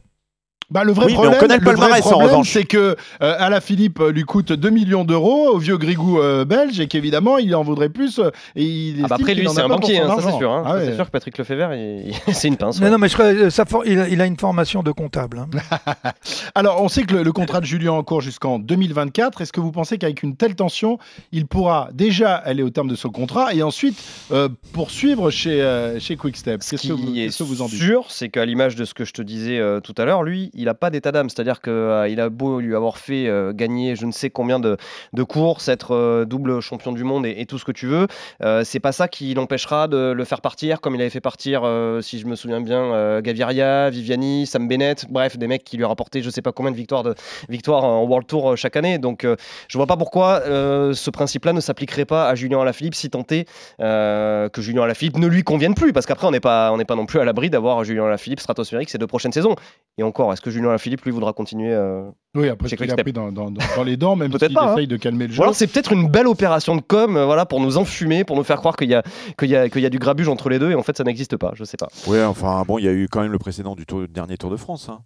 [0.71, 4.53] Bah, le vrai Oui, problème, le vrai problème, c'est que euh, Alaphilippe euh, lui coûte
[4.53, 8.19] 2 millions d'euros au vieux Grigou euh, belge et qu'évidemment il en voudrait plus.
[8.21, 10.53] euh, et il Ah bah après lui c'est un banquier, hein, ça c'est sûr.
[10.53, 10.63] hein.
[10.65, 10.85] Ah ouais.
[10.87, 12.79] C'est sûr que Patrick Lefebvre, il- c'est une pince.
[12.81, 12.91] Non, ouais.
[12.93, 15.39] non, mais je crois, euh, ça for- il, a, il a une formation de comptable.
[15.41, 15.49] hein.
[16.55, 19.41] Alors, on sait que le, le contrat de Julien en cours jusqu'en 2024.
[19.41, 20.99] Est-ce que vous pensez qu'avec une telle tension,
[21.33, 23.97] il pourra déjà aller au terme de son contrat et ensuite
[24.33, 26.63] euh, poursuivre chez, euh, chez Quickstep?
[26.63, 27.79] Ce Qu'est-ce que, vous- qui est que vous en dites?
[27.81, 30.51] sûr, c'est qu'à l'image de ce que je te disais euh, tout à l'heure, lui,
[30.61, 31.29] il n'a pas d'état d'âme.
[31.29, 34.77] C'est-à-dire qu'il a beau lui avoir fait euh, gagner je ne sais combien de,
[35.13, 38.07] de courses, être euh, double champion du monde et, tout ce que tu veux,
[38.43, 41.63] euh, c'est pas ça qui l'empêchera de le faire partir, comme il avait fait partir,
[41.65, 45.77] euh, si je me souviens bien, euh, Gaviria, Viviani, Sam Bennett, bref, des mecs qui
[45.77, 47.15] lui rapportaient je sais pas combien de victoires, de,
[47.49, 48.99] victoires en World Tour euh, chaque année.
[48.99, 49.37] Donc euh,
[49.69, 53.25] je vois pas pourquoi euh, ce principe-là ne s'appliquerait pas à Julien Alaphilippe si tant
[53.31, 53.49] est
[53.81, 57.07] euh, que Julien Alaphilippe ne lui convienne plus, parce qu'après on n'est pas, pas non
[57.07, 59.55] plus à l'abri d'avoir Julien Alaphilippe stratosphérique ces deux prochaines saisons.
[59.99, 62.03] Et encore, est-ce que Julien Alaphilippe lui voudra continuer euh,
[62.35, 64.55] Oui, après ce qu'il a pris dans, dans- dans- dans les dents, même Peut-être s'il
[64.55, 64.75] pas, hein.
[64.75, 65.41] essaye de calmer le jeu.
[65.41, 68.37] Ou alors c'est peut-être une belle opération de com, euh, voilà, pour nous enfumer, pour
[68.37, 69.03] nous faire croire qu'il y a,
[69.39, 71.05] qu'il y a, qu'il y a du grabuge entre les deux, et en fait ça
[71.05, 71.53] n'existe pas.
[71.55, 71.89] Je sais pas.
[72.07, 74.51] Ouais, enfin bon, il y a eu quand même le précédent du tour- dernier Tour
[74.51, 74.89] de France.
[74.89, 75.01] hein.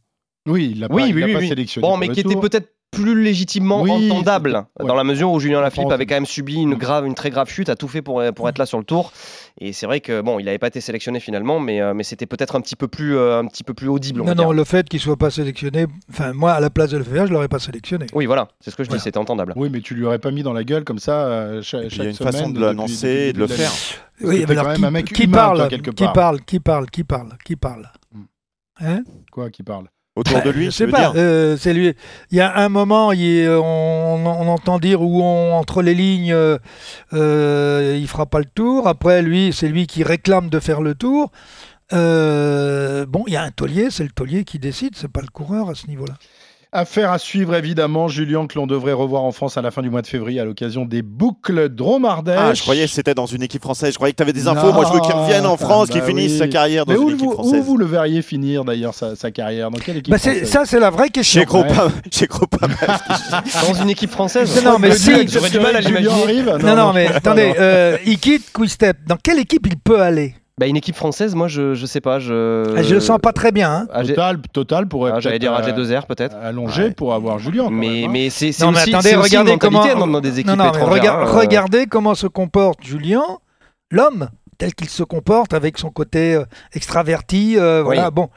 [0.47, 1.49] Oui, il l'a pas, Oui, il oui, oui, pas oui.
[1.49, 1.83] sélectionné.
[1.83, 5.41] Bon, pour mais le qui était peut-être plus légitimement Oui, entendable, dans la mesure où
[5.41, 8.03] Julien Lafilippe avait quand même subi une, grave, une très grave chute, a tout fait
[8.03, 9.13] pour, pour être là sur le tour.
[9.61, 12.27] Et c'est vrai que bon, il n'avait pas été sélectionné finalement, mais, euh, mais c'était
[12.27, 14.21] peut-être un petit peu plus, euh, un petit peu plus audible.
[14.21, 14.53] on Non, va non, dire.
[14.53, 17.49] le fait qu'il soit pas sélectionné, enfin, moi, à la place de Lefebvre, je l'aurais
[17.49, 18.07] pas sélectionné.
[18.15, 19.53] Oui, voilà, c'est ce que je dis, c'était entendable.
[19.57, 21.99] Oui, mais tu lui aurais pas mis dans la gueule comme ça euh, chaque, Il
[21.99, 23.71] y a une façon de l'annoncer et de le faire.
[24.23, 26.41] Oui, mais alors quand même qui, un mec qui humain, toi, parle, quelque qui parle,
[26.43, 27.93] qui parle, qui parle, qui parle
[28.81, 29.03] Hein?
[29.31, 29.87] Quoi, qui parle?
[30.17, 31.13] Autour de Bah, lui, Je sais pas.
[31.17, 31.93] euh, c'est lui.
[32.31, 35.95] Il y a un moment, il est- on, on entend dire où on, entre les
[35.95, 36.57] lignes, euh,
[37.15, 38.87] euh, il fera pas le tour.
[38.87, 41.33] Après, lui, c'est lui qui réclame de faire le tour.
[41.93, 45.29] Euh, bon, il y a un taulier, c'est le taulier qui décide, c'est pas le
[45.29, 46.15] coureur à ce niveau-là.
[46.77, 49.91] Affaire à suivre évidemment, Julien, que l'on devrait revoir en France à la fin du
[49.91, 52.37] mois de février à l'occasion des boucles Drôme-Ardèche.
[52.37, 53.93] Ah, je croyais que c'était dans une équipe française.
[53.93, 54.73] Je croyais que tu avais des infos.
[54.73, 56.39] Moi, je veux qu'il revienne en France, qu'il bah finisse oui.
[56.39, 57.65] sa carrière dans Mais où, une équipe vous, où française.
[57.65, 59.71] vous le verriez finir d'ailleurs sa, sa carrière?
[59.71, 60.51] Dans quelle équipe Bah, c'est- française?
[60.51, 61.43] ça, c'est la vraie question.
[62.11, 62.75] Chez Groupama.
[63.69, 64.61] Dans une équipe française?
[64.65, 65.29] Non, non, mais si.
[65.29, 66.23] J'aurais du mal à Julien l'imaginer.
[66.25, 68.97] arrive Non, non, mais attendez, euh, il quitte Quick-Step.
[69.07, 70.35] Dans quelle équipe il peut aller?
[70.61, 72.21] Bah, une équipe française, moi je, je sais pas.
[72.21, 73.71] Je, Ah, Je le sens pas très bien.
[73.73, 73.87] hein.
[73.93, 76.37] AG Total, Total pourrait Ah, J'allais dire peut-être, euh, AG2R peut-être.
[76.41, 77.69] allonger pour avoir Julien.
[77.73, 78.09] Mais, même, hein.
[78.13, 80.57] mais c'est Non, mais aussi, attendez, aussi regardez mentalité comment- dans, dans des équipes Non,
[80.57, 81.25] non, rega- euh.
[81.25, 83.25] Regardez comment se comporte Julien,
[83.91, 87.57] l'homme, tel qu'il se comporte avec son côté euh, extraverti.
[87.59, 88.29] euh, voilà, bon.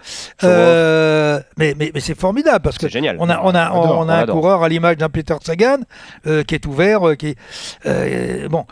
[0.43, 3.18] Euh, mais mais, mais c'est formidable parce que C'est génial.
[3.20, 4.36] on a, on a, On on a un adore.
[4.38, 5.78] coureur à l'image d'un Peter Sagan
[6.26, 7.38] euh, qui est ouvert, euh, qui est,
[7.86, 8.65] euh, bon.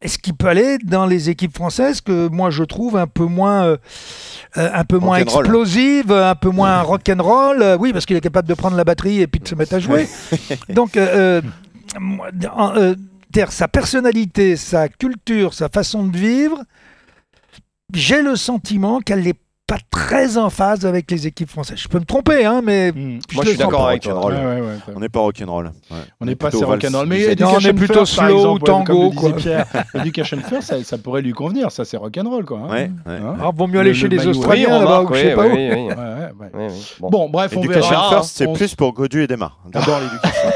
[0.00, 3.64] Est-ce qu'il peut aller dans les équipes françaises que moi je trouve un peu moins,
[3.64, 3.76] euh,
[4.56, 7.62] euh, un peu moins explosives, un peu moins rock'n'roll?
[7.62, 9.74] Euh, Oui, parce qu'il est capable de prendre la batterie et puis de se mettre
[9.74, 10.08] à jouer.
[10.68, 11.40] Donc, euh,
[13.48, 16.62] sa personnalité, sa culture, sa façon de vivre,
[17.92, 19.34] j'ai le sentiment qu'elle n'est
[19.68, 21.76] pas très en phase avec les équipes françaises.
[21.78, 23.90] Je peux me tromper, hein, mais Moi, le je suis d'accord pas.
[23.90, 24.14] avec toi.
[24.14, 24.32] Rock'n'roll.
[24.34, 24.76] Ouais, ouais.
[24.96, 25.66] On n'est pas rock'n'roll.
[25.90, 25.96] Ouais.
[26.20, 27.06] On n'est pas rock'n'roll.
[27.06, 27.18] Mais.
[27.36, 29.32] Non, on est Education plutôt First, slow exemple, ou tango, Comme quoi.
[29.34, 31.70] Pierre, Education First, ça, ça pourrait lui convenir.
[31.70, 32.58] Ça, c'est rock'n'roll, quoi.
[32.64, 32.72] hein.
[32.72, 33.12] Ouais, ouais.
[33.22, 35.34] Hein Alors, vaut mieux aller Le- chez le les Australiens Oui, là-bas ou je sais
[35.34, 35.50] pas où.
[36.38, 36.68] Ouais,
[37.00, 37.28] Bon.
[37.28, 38.10] bref, on Education verra.
[38.10, 39.58] First, c'est On- plus pour Godu et Desmar.
[39.72, 40.50] D'abord l'éducation.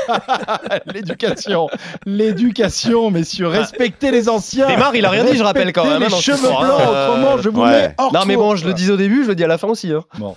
[0.87, 1.69] L'éducation,
[2.07, 4.69] l'éducation, messieurs, respectez les anciens.
[4.69, 6.03] Neymar, il a rien dit, je rappelle quand même.
[6.03, 7.71] Hein, Les cheveux blancs, euh, autrement, je vous ouais.
[7.71, 9.59] mets hors Non, mais bon, je le dis au début, je le dis à la
[9.59, 9.93] fin aussi.
[9.93, 10.03] hein.
[10.19, 10.37] Bon,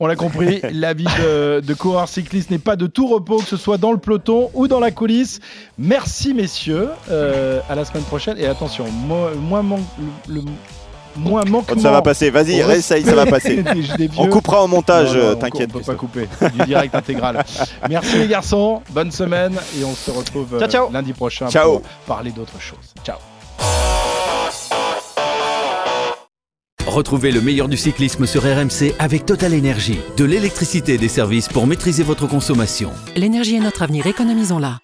[0.00, 3.46] on l'a compris, la vie de, de coureur cycliste n'est pas de tout repos, que
[3.48, 5.40] ce soit dans le peloton ou dans la coulisse.
[5.78, 9.82] Merci messieurs, Euh, à la semaine prochaine et attention, mo- moins, man-
[10.28, 10.42] le, le-
[11.16, 11.80] moins manquement.
[11.80, 13.62] Ça va passer, vas-y, ça va passer.
[14.16, 15.70] On coupera au montage, t'inquiète.
[15.74, 17.44] On peut pas couper, du direct intégral.
[17.88, 20.90] Merci les garçons, bonne semaine et on se retrouve euh, Ciao, ciao.
[20.92, 21.78] lundi prochain Ciao.
[21.78, 22.94] pour parler d'autres choses.
[23.04, 23.16] Ciao.
[26.86, 29.98] Retrouvez le meilleur du cyclisme sur RMC avec Total Énergie.
[30.16, 32.90] De l'électricité et des services pour maîtriser votre consommation.
[33.16, 34.78] L'énergie est notre avenir, économisons-la.